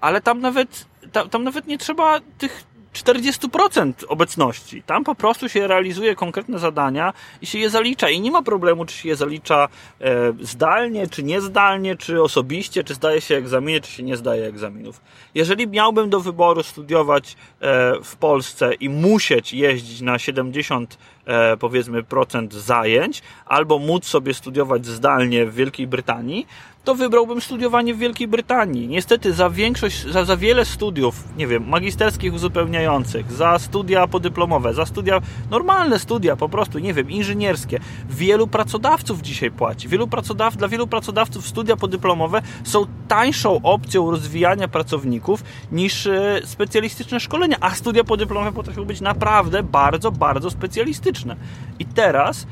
ale 0.00 0.20
tam 0.20 0.40
nawet, 0.40 0.86
tam, 1.12 1.28
tam 1.28 1.44
nawet 1.44 1.66
nie 1.66 1.78
trzeba 1.78 2.20
tych 2.38 2.64
40% 2.94 3.92
obecności. 4.08 4.82
Tam 4.82 5.04
po 5.04 5.14
prostu 5.14 5.48
się 5.48 5.66
realizuje 5.66 6.14
konkretne 6.14 6.58
zadania 6.58 7.12
i 7.42 7.46
się 7.46 7.58
je 7.58 7.70
zalicza. 7.70 8.08
I 8.08 8.20
nie 8.20 8.30
ma 8.30 8.42
problemu, 8.42 8.84
czy 8.84 8.96
się 8.96 9.08
je 9.08 9.16
zalicza 9.16 9.68
e, 10.00 10.32
zdalnie, 10.40 11.08
czy 11.08 11.22
niezdalnie, 11.22 11.96
czy 11.96 12.22
osobiście, 12.22 12.84
czy 12.84 12.94
zdaje 12.94 13.20
się 13.20 13.36
egzaminy, 13.36 13.80
czy 13.80 13.90
się 13.92 14.02
nie 14.02 14.16
zdaje 14.16 14.46
egzaminów. 14.46 15.00
Jeżeli 15.34 15.68
miałbym 15.68 16.10
do 16.10 16.20
wyboru 16.20 16.62
studiować 16.62 17.36
e, 17.60 17.94
w 18.04 18.16
Polsce 18.16 18.74
i 18.74 18.88
musieć 18.88 19.52
jeździć 19.52 20.00
na 20.00 20.18
70 20.18 20.98
e, 21.26 21.56
powiedzmy 21.56 22.02
procent 22.02 22.54
zajęć, 22.54 23.22
albo 23.46 23.78
móc 23.78 24.04
sobie 24.04 24.34
studiować 24.34 24.86
zdalnie 24.86 25.46
w 25.46 25.54
Wielkiej 25.54 25.86
Brytanii, 25.86 26.46
to 26.84 26.94
wybrałbym 26.94 27.40
studiowanie 27.40 27.94
w 27.94 27.98
Wielkiej 27.98 28.28
Brytanii. 28.28 28.88
Niestety 28.88 29.32
za 29.32 29.50
większość, 29.50 30.06
za, 30.06 30.24
za 30.24 30.36
wiele 30.36 30.64
studiów, 30.64 31.24
nie 31.36 31.46
wiem, 31.46 31.68
magisterskich 31.68 32.34
uzupełniających, 32.34 33.32
za 33.32 33.58
studia 33.58 34.06
podyplomowe, 34.06 34.74
za 34.74 34.86
studia, 34.86 35.20
normalne 35.50 35.98
studia 35.98 36.36
po 36.36 36.48
prostu, 36.48 36.78
nie 36.78 36.94
wiem, 36.94 37.10
inżynierskie, 37.10 37.80
wielu 38.10 38.46
pracodawców 38.46 39.20
dzisiaj 39.22 39.50
płaci. 39.50 39.88
Wielu 39.88 40.08
pracodaw, 40.08 40.56
dla 40.56 40.68
wielu 40.68 40.86
pracodawców 40.86 41.48
studia 41.48 41.76
podyplomowe 41.76 42.42
są 42.64 42.86
tańszą 43.08 43.62
opcją 43.62 44.10
rozwijania 44.10 44.68
pracowników 44.68 45.44
niż 45.72 46.06
e, 46.06 46.40
specjalistyczne 46.44 47.20
szkolenia, 47.20 47.56
a 47.60 47.70
studia 47.70 48.04
podyplomowe 48.04 48.52
potrafią 48.52 48.84
być 48.84 49.00
naprawdę 49.00 49.62
bardzo, 49.62 50.12
bardzo 50.12 50.50
specjalistyczne. 50.50 51.36
I 51.78 51.86
teraz 51.86 52.46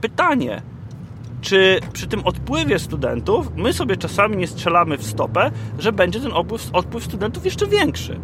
pytanie, 0.00 0.62
czy 1.46 1.80
przy 1.92 2.06
tym 2.06 2.20
odpływie 2.24 2.78
studentów 2.78 3.50
my 3.56 3.72
sobie 3.72 3.96
czasami 3.96 4.36
nie 4.36 4.46
strzelamy 4.46 4.98
w 4.98 5.06
stopę, 5.06 5.50
że 5.78 5.92
będzie 5.92 6.20
ten 6.20 6.32
odpływ, 6.32 6.68
odpływ 6.72 7.04
studentów 7.04 7.44
jeszcze 7.44 7.66
większy. 7.66 8.20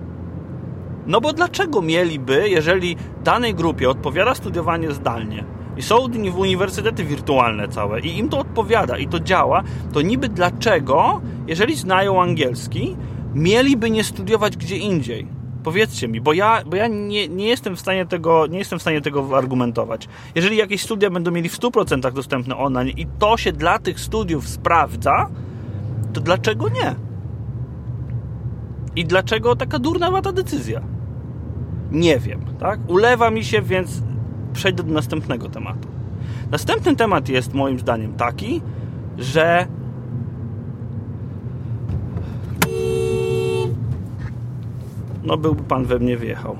No 1.06 1.20
bo 1.20 1.32
dlaczego 1.32 1.82
mieliby, 1.82 2.48
jeżeli 2.48 2.96
danej 3.24 3.54
grupie 3.54 3.90
odpowiada 3.90 4.34
studiowanie 4.34 4.92
zdalnie 4.92 5.44
i 5.76 5.82
są 5.82 5.96
uniwersytety 6.36 7.04
wirtualne 7.04 7.68
całe 7.68 8.00
i 8.00 8.18
im 8.18 8.28
to 8.28 8.38
odpowiada 8.38 8.98
i 8.98 9.06
to 9.06 9.20
działa, 9.20 9.62
to 9.92 10.02
niby 10.02 10.28
dlaczego, 10.28 11.20
jeżeli 11.46 11.76
znają 11.76 12.22
angielski, 12.22 12.96
mieliby 13.34 13.90
nie 13.90 14.04
studiować 14.04 14.56
gdzie 14.56 14.76
indziej? 14.76 15.41
Powiedzcie 15.62 16.08
mi, 16.08 16.20
bo 16.20 16.32
ja, 16.32 16.62
bo 16.66 16.76
ja 16.76 16.88
nie, 16.88 17.28
nie, 17.28 17.48
jestem 17.48 17.76
w 17.76 17.80
stanie 17.80 18.06
tego, 18.06 18.46
nie 18.46 18.58
jestem 18.58 18.78
w 18.78 18.82
stanie 18.82 19.00
tego 19.00 19.38
argumentować. 19.38 20.08
Jeżeli 20.34 20.56
jakieś 20.56 20.82
studia 20.82 21.10
będą 21.10 21.30
mieli 21.30 21.48
w 21.48 21.58
100% 21.58 22.12
dostępne 22.12 22.56
online 22.56 22.88
i 22.88 23.06
to 23.18 23.36
się 23.36 23.52
dla 23.52 23.78
tych 23.78 24.00
studiów 24.00 24.48
sprawdza, 24.48 25.28
to 26.12 26.20
dlaczego 26.20 26.68
nie? 26.68 26.94
I 28.96 29.04
dlaczego 29.04 29.56
taka 29.56 29.78
durna 29.78 30.22
ta 30.22 30.32
decyzja? 30.32 30.80
Nie 31.90 32.18
wiem, 32.18 32.40
tak? 32.58 32.80
Ulewa 32.88 33.30
mi 33.30 33.44
się, 33.44 33.62
więc 33.62 34.02
przejdę 34.52 34.82
do 34.82 34.92
następnego 34.92 35.48
tematu. 35.48 35.88
Następny 36.50 36.96
temat 36.96 37.28
jest 37.28 37.54
moim 37.54 37.78
zdaniem 37.78 38.14
taki, 38.14 38.62
że 39.18 39.66
no 45.22 45.36
byłby 45.36 45.62
pan 45.62 45.84
we 45.84 45.98
mnie 45.98 46.16
wjechał. 46.16 46.56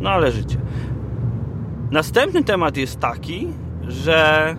No 0.00 0.10
ale 0.10 0.32
życie. 0.32 0.56
Następny 1.90 2.44
temat 2.44 2.76
jest 2.76 3.00
taki, 3.00 3.48
że 3.88 4.56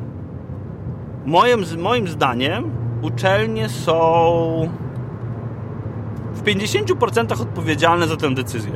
moim, 1.25 1.59
moim 1.77 2.07
zdaniem 2.07 2.71
uczelnie 3.01 3.69
są 3.69 4.69
w 6.33 6.43
50% 6.43 7.41
odpowiedzialne 7.41 8.07
za 8.07 8.17
tę 8.17 8.35
decyzję. 8.35 8.73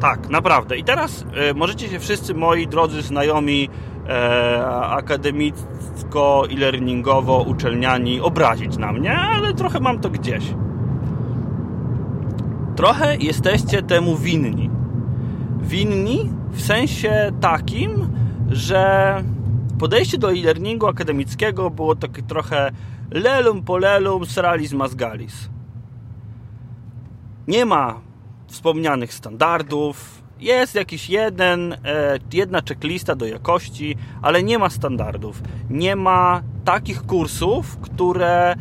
Tak, 0.00 0.28
naprawdę. 0.28 0.76
I 0.76 0.84
teraz 0.84 1.24
e, 1.34 1.54
możecie 1.54 1.88
się 1.88 1.98
wszyscy 1.98 2.34
moi 2.34 2.66
drodzy 2.66 3.02
znajomi 3.02 3.68
e, 4.08 4.66
akademicko 4.66 6.44
i 6.50 6.56
learningowo 6.56 7.42
uczelniani 7.42 8.20
obrazić 8.20 8.76
na 8.76 8.92
mnie, 8.92 9.18
ale 9.18 9.54
trochę 9.54 9.80
mam 9.80 10.00
to 10.00 10.10
gdzieś. 10.10 10.54
Trochę 12.76 13.16
jesteście 13.16 13.82
temu 13.82 14.16
winni. 14.16 14.70
Winni 15.62 16.30
w 16.50 16.62
sensie 16.62 17.32
takim, 17.40 18.08
że 18.50 19.14
podejście 19.78 20.18
do 20.18 20.32
e-learningu 20.32 20.86
akademickiego 20.86 21.70
było 21.70 21.96
takie 21.96 22.22
trochę 22.22 22.70
lelum 23.10 23.62
polelum, 23.62 24.26
sralis 24.26 24.72
mazgalis. 24.72 25.48
Nie 27.48 27.64
ma 27.64 28.00
wspomnianych 28.46 29.14
standardów, 29.14 30.22
jest 30.40 30.74
jakiś 30.74 31.10
jeden, 31.10 31.72
e, 31.72 31.78
jedna 32.32 32.60
checklista 32.68 33.14
do 33.14 33.26
jakości, 33.26 33.96
ale 34.22 34.42
nie 34.42 34.58
ma 34.58 34.70
standardów. 34.70 35.42
Nie 35.70 35.96
ma 35.96 36.42
takich 36.64 37.02
kursów, 37.02 37.76
które 37.76 38.54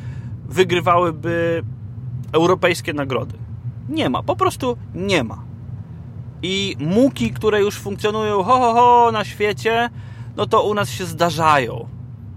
wygrywałyby 0.50 1.64
europejskie 2.34 2.94
nagrody. 2.94 3.41
Nie 3.92 4.10
ma, 4.10 4.24
po 4.24 4.36
prostu 4.36 4.78
nie 4.96 5.24
ma. 5.24 5.44
I 6.42 6.76
muki, 6.80 7.32
które 7.32 7.62
już 7.62 7.76
funkcjonują 7.76 8.44
ho, 8.44 8.60
ho, 8.60 8.74
ho 8.74 9.12
na 9.12 9.24
świecie, 9.24 9.90
no 10.36 10.46
to 10.46 10.64
u 10.64 10.74
nas 10.74 10.90
się 10.90 11.06
zdarzają. 11.06 11.88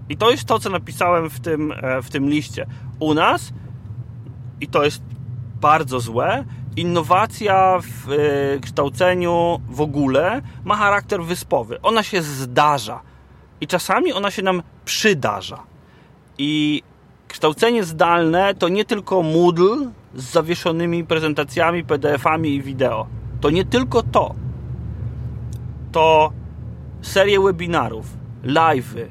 I 0.09 0.17
to 0.17 0.31
jest 0.31 0.45
to, 0.45 0.59
co 0.59 0.69
napisałem 0.69 1.29
w 1.29 1.39
tym, 1.39 1.71
e, 1.71 2.01
w 2.01 2.09
tym 2.09 2.29
liście. 2.29 2.65
U 2.99 3.13
nas, 3.13 3.53
i 4.61 4.67
to 4.67 4.83
jest 4.83 5.01
bardzo 5.61 5.99
złe, 5.99 6.45
innowacja 6.75 7.79
w 7.81 8.11
e, 8.11 8.59
kształceniu 8.59 9.61
w 9.69 9.81
ogóle 9.81 10.41
ma 10.63 10.75
charakter 10.75 11.23
wyspowy. 11.23 11.81
Ona 11.81 12.03
się 12.03 12.21
zdarza. 12.21 13.01
I 13.61 13.67
czasami 13.67 14.13
ona 14.13 14.31
się 14.31 14.41
nam 14.41 14.63
przydarza. 14.85 15.63
I 16.37 16.83
kształcenie 17.27 17.83
zdalne 17.83 18.55
to 18.55 18.69
nie 18.69 18.85
tylko 18.85 19.23
Moodle 19.23 19.91
z 20.15 20.31
zawieszonymi 20.31 21.03
prezentacjami, 21.03 21.83
PDF-ami 21.83 22.55
i 22.55 22.61
wideo. 22.61 23.07
To 23.41 23.49
nie 23.49 23.65
tylko 23.65 24.03
to. 24.03 24.35
To 25.91 26.33
serie 27.01 27.39
webinarów, 27.39 28.17
live'y, 28.43 29.07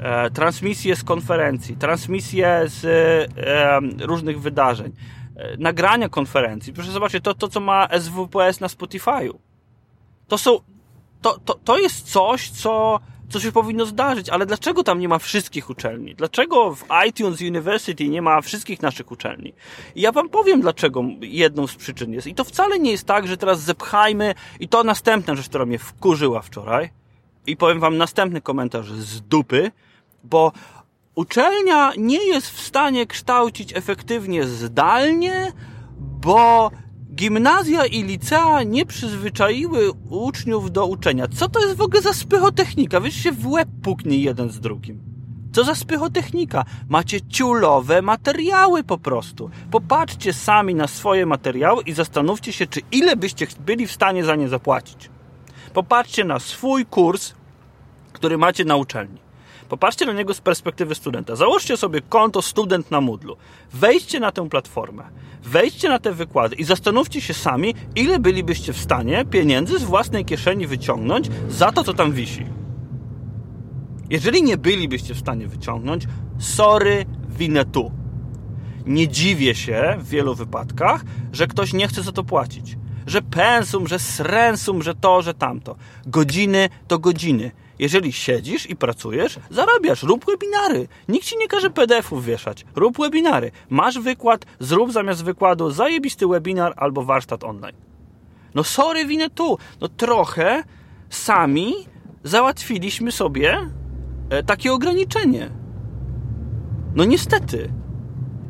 e, 0.00 0.30
transmisje 0.30 0.96
z 0.96 1.04
konferencji, 1.04 1.76
transmisje 1.76 2.62
z 2.66 2.84
e, 3.36 4.06
różnych 4.06 4.40
wydarzeń, 4.40 4.92
e, 5.36 5.56
nagrania 5.56 6.08
konferencji. 6.08 6.72
Proszę 6.72 6.90
zobaczyć, 6.90 7.24
to, 7.24 7.34
to 7.34 7.48
co 7.48 7.60
ma 7.60 7.88
SWPS 8.00 8.60
na 8.60 8.66
Spotify'u. 8.66 9.34
To 10.28 10.38
są, 10.38 10.58
to, 11.22 11.38
to, 11.44 11.54
to 11.54 11.78
jest 11.78 12.10
coś, 12.10 12.50
co 12.50 13.00
co 13.32 13.40
się 13.40 13.52
powinno 13.52 13.86
zdarzyć, 13.86 14.28
ale 14.28 14.46
dlaczego 14.46 14.84
tam 14.84 14.98
nie 14.98 15.08
ma 15.08 15.18
wszystkich 15.18 15.70
uczelni? 15.70 16.14
Dlaczego 16.14 16.74
w 16.74 16.84
iTunes 17.08 17.40
University 17.40 18.08
nie 18.08 18.22
ma 18.22 18.40
wszystkich 18.40 18.82
naszych 18.82 19.10
uczelni? 19.10 19.54
I 19.94 20.00
ja 20.00 20.12
wam 20.12 20.28
powiem, 20.28 20.60
dlaczego 20.60 21.04
jedną 21.20 21.66
z 21.66 21.74
przyczyn 21.74 22.12
jest. 22.12 22.26
I 22.26 22.34
to 22.34 22.44
wcale 22.44 22.78
nie 22.78 22.90
jest 22.90 23.06
tak, 23.06 23.26
że 23.26 23.36
teraz 23.36 23.60
zepchajmy 23.60 24.34
i 24.60 24.68
to 24.68 24.84
następna 24.84 25.34
rzecz, 25.34 25.48
która 25.48 25.66
mnie 25.66 25.78
wkurzyła 25.78 26.42
wczoraj. 26.42 26.90
I 27.46 27.56
powiem 27.56 27.80
wam 27.80 27.96
następny 27.96 28.40
komentarz 28.40 28.92
z 28.92 29.20
dupy, 29.20 29.70
bo 30.24 30.52
uczelnia 31.14 31.92
nie 31.96 32.26
jest 32.26 32.50
w 32.50 32.60
stanie 32.60 33.06
kształcić 33.06 33.76
efektywnie 33.76 34.46
zdalnie, 34.46 35.52
bo 35.98 36.70
Gimnazja 37.14 37.86
i 37.86 38.02
licea 38.02 38.62
nie 38.62 38.86
przyzwyczaiły 38.86 39.92
uczniów 40.10 40.72
do 40.72 40.86
uczenia. 40.86 41.28
Co 41.28 41.48
to 41.48 41.60
jest 41.60 41.76
w 41.76 41.80
ogóle 41.80 42.02
za 42.02 42.12
spychotechnika? 42.12 43.00
Wiesz, 43.00 43.14
się 43.14 43.32
w 43.32 43.46
łeb 43.46 43.68
puknie 43.82 44.18
jeden 44.18 44.50
z 44.50 44.60
drugim. 44.60 45.00
Co 45.52 45.64
za 45.64 45.74
spychotechnika? 45.74 46.64
Macie 46.88 47.20
ciulowe 47.20 48.02
materiały 48.02 48.84
po 48.84 48.98
prostu. 48.98 49.50
Popatrzcie 49.70 50.32
sami 50.32 50.74
na 50.74 50.88
swoje 50.88 51.26
materiały 51.26 51.82
i 51.82 51.92
zastanówcie 51.92 52.52
się, 52.52 52.66
czy 52.66 52.80
ile 52.92 53.16
byście 53.16 53.46
byli 53.60 53.86
w 53.86 53.92
stanie 53.92 54.24
za 54.24 54.36
nie 54.36 54.48
zapłacić. 54.48 55.10
Popatrzcie 55.74 56.24
na 56.24 56.38
swój 56.38 56.86
kurs, 56.86 57.34
który 58.12 58.38
macie 58.38 58.64
na 58.64 58.76
uczelni. 58.76 59.18
Popatrzcie 59.68 60.06
na 60.06 60.12
niego 60.12 60.34
z 60.34 60.40
perspektywy 60.40 60.94
studenta. 60.94 61.36
Założcie 61.36 61.76
sobie 61.76 62.00
konto 62.00 62.42
student 62.42 62.90
na 62.90 63.00
Moodlu. 63.00 63.36
Wejdźcie 63.72 64.20
na 64.20 64.32
tę 64.32 64.48
platformę. 64.48 65.04
Wejdźcie 65.42 65.88
na 65.88 65.98
te 65.98 66.12
wykłady 66.12 66.56
i 66.56 66.64
zastanówcie 66.64 67.20
się 67.20 67.34
sami, 67.34 67.74
ile 67.96 68.18
bylibyście 68.18 68.72
w 68.72 68.78
stanie 68.78 69.24
pieniędzy 69.24 69.78
z 69.78 69.82
własnej 69.82 70.24
kieszeni 70.24 70.66
wyciągnąć 70.66 71.30
za 71.48 71.72
to, 71.72 71.84
co 71.84 71.94
tam 71.94 72.12
wisi. 72.12 72.46
Jeżeli 74.10 74.42
nie 74.42 74.56
bylibyście 74.56 75.14
w 75.14 75.18
stanie 75.18 75.48
wyciągnąć, 75.48 76.06
sorry, 76.38 77.06
winę 77.28 77.64
tu. 77.64 77.92
Nie 78.86 79.08
dziwię 79.08 79.54
się 79.54 79.96
w 79.98 80.08
wielu 80.08 80.34
wypadkach, 80.34 81.04
że 81.32 81.46
ktoś 81.46 81.72
nie 81.72 81.88
chce 81.88 82.02
za 82.02 82.12
to 82.12 82.24
płacić. 82.24 82.76
Że 83.06 83.22
pensum, 83.22 83.88
że 83.88 83.98
srensum, 83.98 84.82
że 84.82 84.94
to, 84.94 85.22
że 85.22 85.34
tamto. 85.34 85.76
Godziny 86.06 86.68
to 86.88 86.98
godziny. 86.98 87.50
Jeżeli 87.78 88.12
siedzisz 88.12 88.70
i 88.70 88.76
pracujesz, 88.76 89.38
zarabiasz, 89.50 90.02
rób 90.02 90.24
webinary. 90.26 90.88
Nikt 91.08 91.26
ci 91.26 91.38
nie 91.38 91.48
każe 91.48 91.70
PDF-ów 91.70 92.24
wieszać. 92.24 92.64
Rób 92.74 92.98
webinary. 92.98 93.50
Masz 93.70 93.98
wykład, 93.98 94.44
zrób 94.60 94.92
zamiast 94.92 95.24
wykładu 95.24 95.70
zajebisty 95.70 96.26
webinar 96.26 96.74
albo 96.76 97.02
warsztat 97.02 97.44
online. 97.44 97.76
No 98.54 98.64
sorry, 98.64 99.06
winę 99.06 99.30
tu. 99.30 99.58
No 99.80 99.88
trochę 99.88 100.64
sami 101.10 101.74
załatwiliśmy 102.24 103.12
sobie 103.12 103.70
e, 104.30 104.42
takie 104.42 104.72
ograniczenie. 104.72 105.50
No 106.94 107.04
niestety. 107.04 107.72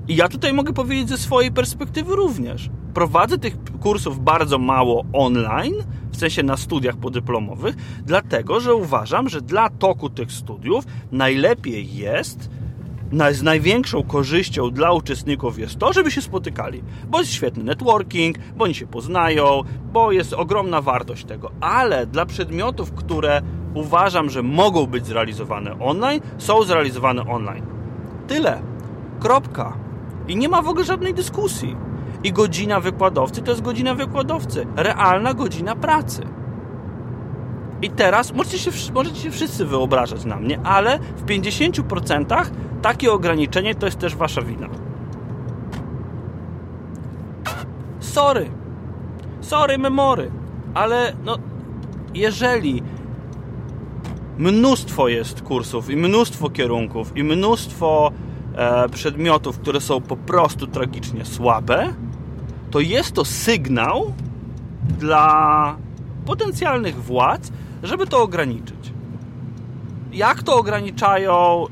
I 0.08 0.16
ja 0.16 0.28
tutaj 0.28 0.52
mogę 0.52 0.72
powiedzieć 0.72 1.08
ze 1.08 1.18
swojej 1.18 1.52
perspektywy 1.52 2.16
również. 2.16 2.70
Prowadzę 2.94 3.38
tych 3.38 3.54
kursów 3.80 4.24
bardzo 4.24 4.58
mało 4.58 5.04
online, 5.12 5.74
w 6.12 6.16
sensie 6.16 6.42
na 6.42 6.56
studiach 6.56 6.96
podyplomowych, 6.96 7.76
dlatego 8.06 8.60
że 8.60 8.74
uważam, 8.74 9.28
że 9.28 9.40
dla 9.40 9.70
toku 9.70 10.10
tych 10.10 10.32
studiów 10.32 10.84
najlepiej 11.12 11.94
jest, 11.94 12.50
z 13.32 13.42
największą 13.42 14.02
korzyścią 14.02 14.70
dla 14.70 14.92
uczestników 14.92 15.58
jest 15.58 15.78
to, 15.78 15.92
żeby 15.92 16.10
się 16.10 16.22
spotykali, 16.22 16.82
bo 17.08 17.18
jest 17.18 17.32
świetny 17.32 17.64
networking, 17.64 18.36
bo 18.56 18.64
oni 18.64 18.74
się 18.74 18.86
poznają, 18.86 19.60
bo 19.92 20.12
jest 20.12 20.32
ogromna 20.32 20.80
wartość 20.80 21.24
tego, 21.24 21.50
ale 21.60 22.06
dla 22.06 22.26
przedmiotów, 22.26 22.92
które 22.92 23.42
uważam, 23.74 24.30
że 24.30 24.42
mogą 24.42 24.86
być 24.86 25.06
zrealizowane 25.06 25.78
online, 25.78 26.20
są 26.38 26.62
zrealizowane 26.62 27.22
online. 27.22 27.66
Tyle. 28.28 28.62
Kropka. 29.20 29.76
I 30.28 30.36
nie 30.36 30.48
ma 30.48 30.62
w 30.62 30.68
ogóle 30.68 30.84
żadnej 30.84 31.14
dyskusji. 31.14 31.76
I 32.24 32.32
godzina 32.32 32.80
wykładowcy 32.80 33.42
to 33.42 33.50
jest 33.50 33.62
godzina 33.62 33.94
wykładowcy. 33.94 34.66
Realna 34.76 35.34
godzina 35.34 35.76
pracy. 35.76 36.22
I 37.82 37.90
teraz 37.90 38.32
możecie 38.32 38.58
się, 38.58 38.70
możecie 38.94 39.16
się 39.16 39.30
wszyscy 39.30 39.64
wyobrażać 39.64 40.24
na 40.24 40.36
mnie, 40.36 40.60
ale 40.64 40.98
w 40.98 41.24
50% 41.24 42.46
takie 42.82 43.12
ograniczenie 43.12 43.74
to 43.74 43.86
jest 43.86 43.98
też 43.98 44.16
wasza 44.16 44.42
wina. 44.42 44.68
Sorry. 48.00 48.50
Sorry, 49.40 49.78
memory. 49.78 50.30
Ale 50.74 51.12
no, 51.24 51.38
jeżeli 52.14 52.82
mnóstwo 54.38 55.08
jest 55.08 55.42
kursów 55.42 55.90
i 55.90 55.96
mnóstwo 55.96 56.50
kierunków 56.50 57.16
i 57.16 57.24
mnóstwo 57.24 58.12
e, 58.54 58.88
przedmiotów, 58.88 59.58
które 59.58 59.80
są 59.80 60.00
po 60.00 60.16
prostu 60.16 60.66
tragicznie 60.66 61.24
słabe, 61.24 61.94
to 62.72 62.80
jest 62.80 63.12
to 63.12 63.24
sygnał 63.24 64.12
dla 64.98 65.76
potencjalnych 66.26 67.02
władz, 67.02 67.52
żeby 67.82 68.06
to 68.06 68.22
ograniczyć. 68.22 68.92
Jak 70.12 70.42
to 70.42 70.56
ograniczają, 70.56 71.66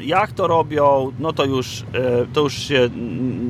jak 0.00 0.32
to 0.32 0.46
robią, 0.46 1.12
no 1.18 1.32
to 1.32 1.44
już, 1.44 1.84
e, 1.92 2.26
to 2.32 2.40
już 2.40 2.54
się 2.54 2.90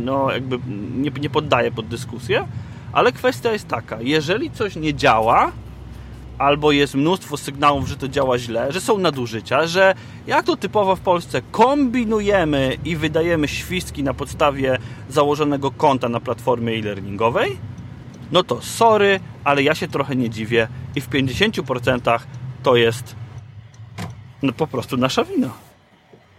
no 0.04 0.32
jakby 0.32 0.58
nie, 0.96 1.10
nie 1.20 1.30
poddaje 1.30 1.70
pod 1.70 1.86
dyskusję, 1.86 2.44
ale 2.92 3.12
kwestia 3.12 3.52
jest 3.52 3.68
taka, 3.68 4.00
jeżeli 4.00 4.50
coś 4.50 4.76
nie 4.76 4.94
działa, 4.94 5.52
albo 6.38 6.72
jest 6.72 6.94
mnóstwo 6.94 7.36
sygnałów, 7.36 7.88
że 7.88 7.96
to 7.96 8.08
działa 8.08 8.38
źle, 8.38 8.72
że 8.72 8.80
są 8.80 8.98
nadużycia, 8.98 9.66
że 9.66 9.94
jak 10.26 10.46
to 10.46 10.56
typowo 10.56 10.96
w 10.96 11.00
Polsce 11.00 11.42
kombinujemy 11.50 12.76
i 12.84 12.96
wydajemy 12.96 13.48
świstki 13.48 14.02
na 14.02 14.14
podstawie 14.14 14.78
założonego 15.08 15.70
konta 15.70 16.08
na 16.08 16.20
platformie 16.20 16.72
e-learningowej, 16.72 17.58
no 18.32 18.42
to 18.42 18.60
sorry, 18.60 19.20
ale 19.44 19.62
ja 19.62 19.74
się 19.74 19.88
trochę 19.88 20.16
nie 20.16 20.30
dziwię 20.30 20.68
i 20.96 21.00
w 21.00 21.10
50% 21.10 22.18
to 22.62 22.76
jest 22.76 23.16
no, 24.42 24.52
po 24.52 24.66
prostu 24.66 24.96
nasza 24.96 25.24
wina. 25.24 25.50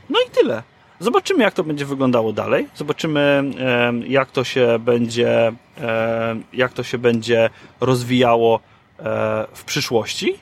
No 0.10 0.20
i 0.28 0.32
tyle. 0.32 0.64
Zobaczymy, 1.00 1.44
jak 1.44 1.54
to 1.54 1.64
będzie 1.64 1.86
wyglądało 1.86 2.34
dalej. 2.34 2.68
Zobaczymy, 2.76 3.44
jak 4.08 4.32
to 4.32 4.44
się 4.44 4.80
będzie 4.80 5.54
jak 6.54 6.74
to 6.74 6.84
się 6.84 6.98
będzie 6.98 7.50
rozwijało 7.82 8.60
w 9.54 9.64
przyszłości. 9.66 10.40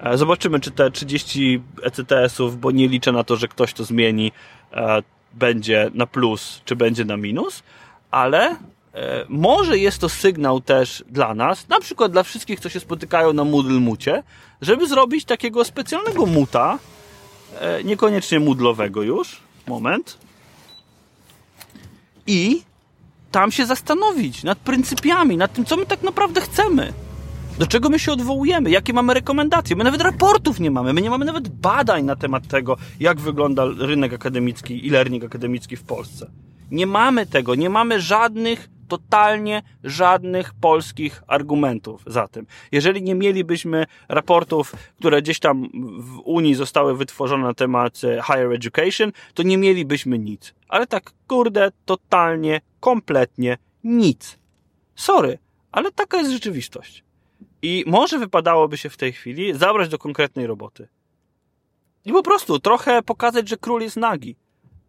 E, 0.00 0.18
zobaczymy, 0.18 0.60
czy 0.60 0.70
te 0.70 0.90
30 0.90 1.62
ECTS-ów, 1.82 2.60
bo 2.60 2.70
nie 2.70 2.88
liczę 2.88 3.12
na 3.12 3.24
to, 3.24 3.36
że 3.36 3.48
ktoś 3.48 3.72
to 3.72 3.84
zmieni, 3.84 4.32
e, 4.72 5.02
będzie 5.32 5.90
na 5.94 6.06
plus, 6.06 6.62
czy 6.64 6.76
będzie 6.76 7.04
na 7.04 7.16
minus, 7.16 7.62
ale 8.10 8.50
e, 8.50 8.56
może 9.28 9.78
jest 9.78 9.98
to 9.98 10.08
sygnał 10.08 10.60
też 10.60 11.04
dla 11.08 11.34
nas, 11.34 11.68
na 11.68 11.80
przykład 11.80 12.12
dla 12.12 12.22
wszystkich, 12.22 12.60
co 12.60 12.68
się 12.68 12.80
spotykają 12.80 13.32
na 13.32 13.44
Moodle 13.44 13.80
Mucie, 13.80 14.22
żeby 14.62 14.88
zrobić 14.88 15.24
takiego 15.24 15.64
specjalnego 15.64 16.26
muta, 16.26 16.78
e, 17.60 17.84
niekoniecznie 17.84 18.40
moodlowego 18.40 19.02
już, 19.02 19.40
moment, 19.66 20.18
i 22.26 22.62
tam 23.30 23.52
się 23.52 23.66
zastanowić 23.66 24.44
nad 24.44 24.58
pryncypiami, 24.58 25.36
nad 25.36 25.52
tym, 25.52 25.64
co 25.64 25.76
my 25.76 25.86
tak 25.86 26.02
naprawdę 26.02 26.40
chcemy. 26.40 26.92
Do 27.60 27.66
czego 27.66 27.88
my 27.88 27.98
się 27.98 28.12
odwołujemy? 28.12 28.70
Jakie 28.70 28.92
mamy 28.92 29.14
rekomendacje? 29.14 29.76
My 29.76 29.84
nawet 29.84 30.02
raportów 30.02 30.60
nie 30.60 30.70
mamy. 30.70 30.92
My 30.92 31.02
nie 31.02 31.10
mamy 31.10 31.24
nawet 31.24 31.48
badań 31.48 32.04
na 32.04 32.16
temat 32.16 32.48
tego, 32.48 32.76
jak 33.00 33.20
wygląda 33.20 33.64
rynek 33.78 34.12
akademicki 34.12 34.86
i 34.86 34.90
learning 34.90 35.24
akademicki 35.24 35.76
w 35.76 35.82
Polsce. 35.82 36.30
Nie 36.70 36.86
mamy 36.86 37.26
tego. 37.26 37.54
Nie 37.54 37.70
mamy 37.70 38.00
żadnych, 38.00 38.68
totalnie 38.88 39.62
żadnych 39.84 40.54
polskich 40.54 41.22
argumentów 41.26 42.02
za 42.06 42.28
tym. 42.28 42.46
Jeżeli 42.72 43.02
nie 43.02 43.14
mielibyśmy 43.14 43.86
raportów, 44.08 44.72
które 44.98 45.22
gdzieś 45.22 45.38
tam 45.38 45.68
w 45.98 46.18
Unii 46.24 46.54
zostały 46.54 46.96
wytworzone 46.96 47.44
na 47.44 47.54
temat 47.54 48.00
e, 48.04 48.22
higher 48.22 48.52
education, 48.52 49.12
to 49.34 49.42
nie 49.42 49.58
mielibyśmy 49.58 50.18
nic. 50.18 50.54
Ale 50.68 50.86
tak, 50.86 51.12
kurde, 51.26 51.70
totalnie, 51.84 52.60
kompletnie 52.80 53.58
nic. 53.84 54.38
Sorry, 54.94 55.38
ale 55.72 55.92
taka 55.92 56.16
jest 56.16 56.30
rzeczywistość. 56.30 57.04
I 57.62 57.84
może 57.86 58.18
wypadałoby 58.18 58.76
się 58.76 58.90
w 58.90 58.96
tej 58.96 59.12
chwili 59.12 59.54
zabrać 59.54 59.88
do 59.88 59.98
konkretnej 59.98 60.46
roboty. 60.46 60.88
I 62.04 62.12
po 62.12 62.22
prostu 62.22 62.58
trochę 62.58 63.02
pokazać, 63.02 63.48
że 63.48 63.56
król 63.56 63.82
jest 63.82 63.96
nagi. 63.96 64.36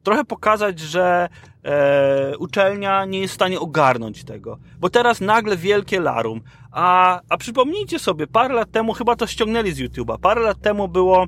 Trochę 0.03 0.25
pokazać, 0.25 0.79
że 0.79 1.29
e, 1.63 2.37
uczelnia 2.37 3.05
nie 3.05 3.19
jest 3.19 3.31
w 3.33 3.35
stanie 3.35 3.59
ogarnąć 3.59 4.23
tego. 4.23 4.57
Bo 4.79 4.89
teraz 4.89 5.21
nagle 5.21 5.57
wielkie 5.57 5.99
larum. 5.99 6.41
A, 6.71 7.19
a 7.29 7.37
przypomnijcie 7.37 7.99
sobie, 7.99 8.27
parę 8.27 8.53
lat 8.53 8.71
temu, 8.71 8.93
chyba 8.93 9.15
to 9.15 9.27
ściągnęli 9.27 9.71
z 9.71 9.79
YouTube'a, 9.79 10.19
parę 10.19 10.41
lat 10.41 10.61
temu 10.61 10.87
było 10.87 11.25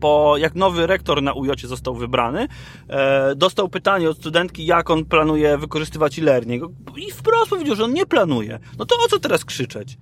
po 0.00 0.36
jak 0.36 0.54
nowy 0.54 0.86
rektor 0.86 1.22
na 1.22 1.32
UJ 1.32 1.50
został 1.64 1.94
wybrany, 1.94 2.48
e, 2.88 3.34
dostał 3.34 3.68
pytanie 3.68 4.10
od 4.10 4.18
studentki, 4.18 4.66
jak 4.66 4.90
on 4.90 5.04
planuje 5.04 5.58
wykorzystywać 5.58 6.18
e-learning. 6.18 6.64
I 6.96 7.10
wprost 7.10 7.50
powiedział, 7.50 7.76
że 7.76 7.84
on 7.84 7.92
nie 7.92 8.06
planuje. 8.06 8.58
No 8.78 8.84
to 8.86 8.96
o 9.04 9.08
co 9.08 9.18
teraz 9.18 9.44
krzyczeć? 9.44 9.98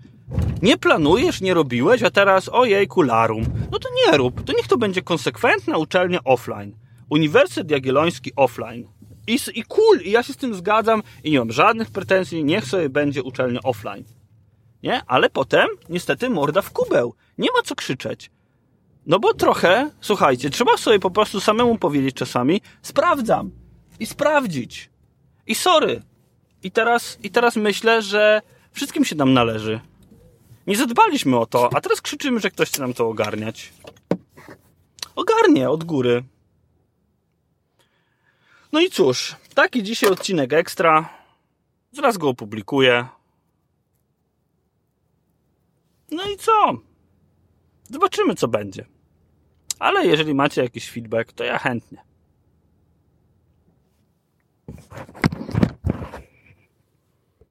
Nie 0.63 0.77
planujesz, 0.77 1.41
nie 1.41 1.55
robiłeś, 1.55 2.03
a 2.03 2.11
teraz 2.11 2.49
ojej, 2.49 2.87
kularum. 2.87 3.45
No 3.73 3.79
to 3.79 3.89
nie 4.07 4.19
rób. 4.19 4.45
To 4.45 4.53
niech 4.53 4.69
to 4.69 4.77
będzie 4.79 5.03
konsekwentna 5.03 5.77
uczelnia 5.77 6.25
offline. 6.25 6.77
Uniwersytet 7.11 7.71
Jagielloński 7.71 8.33
offline. 8.37 8.89
I, 9.27 9.39
I 9.55 9.63
cool, 9.63 10.01
i 10.01 10.11
ja 10.11 10.23
się 10.23 10.33
z 10.33 10.37
tym 10.37 10.55
zgadzam 10.55 11.03
i 11.25 11.31
nie 11.31 11.39
mam 11.39 11.53
żadnych 11.53 11.91
pretensji, 11.91 12.45
niech 12.45 12.65
sobie 12.65 12.89
będzie 12.89 13.23
uczelnia 13.23 13.61
offline. 13.63 14.05
Nie? 14.83 15.03
Ale 15.07 15.31
potem, 15.31 15.69
niestety, 15.89 16.31
morda 16.31 16.63
w 16.63 16.71
kubeł. 16.71 17.15
Nie 17.39 17.49
ma 17.57 17.63
co 17.65 17.75
krzyczeć. 17.75 18.31
No 19.07 19.19
bo 19.19 19.35
trochę, 19.35 19.91
słuchajcie, 20.01 20.51
trzeba 20.51 20.77
sobie 20.77 20.99
po 20.99 21.11
prostu 21.11 21.41
samemu 21.41 21.79
powiedzieć 21.79 22.17
czasami, 22.17 22.61
sprawdzam. 22.83 23.51
I 24.01 24.07
sprawdzić. 24.07 24.91
I 25.47 25.55
sorry. 25.55 26.03
I 26.63 26.71
teraz, 26.71 27.19
i 27.23 27.31
teraz 27.31 27.57
myślę, 27.57 28.03
że 28.03 28.43
wszystkim 28.73 29.05
się 29.05 29.17
nam 29.17 29.33
należy. 29.33 29.81
Nie 30.67 30.77
zadbaliśmy 30.77 31.39
o 31.39 31.47
to, 31.47 31.71
a 31.75 31.81
teraz 31.81 32.01
krzyczymy, 32.01 32.41
że 32.41 32.51
ktoś 32.51 32.69
chce 32.69 32.81
nam 32.81 32.95
to 32.95 33.09
ogarniać. 33.09 33.73
Ogarnie 35.17 35.71
od 35.71 35.85
góry. 35.85 36.25
No 38.73 38.81
i 38.81 38.91
cóż, 38.91 39.37
taki 39.55 39.83
dzisiaj 39.83 40.11
odcinek 40.11 40.53
ekstra. 40.53 41.09
Zaraz 41.93 42.17
go 42.19 42.29
opublikuję. 42.29 43.07
No 46.11 46.31
i 46.31 46.37
co? 46.37 46.73
Zobaczymy, 47.91 48.35
co 48.35 48.49
będzie. 48.49 48.94
Ale 49.85 50.07
jeżeli 50.07 50.35
macie 50.35 50.63
jakiś 50.63 50.91
feedback, 50.91 51.33
to 51.33 51.45
ja 51.45 51.59
chętnie. 51.59 51.99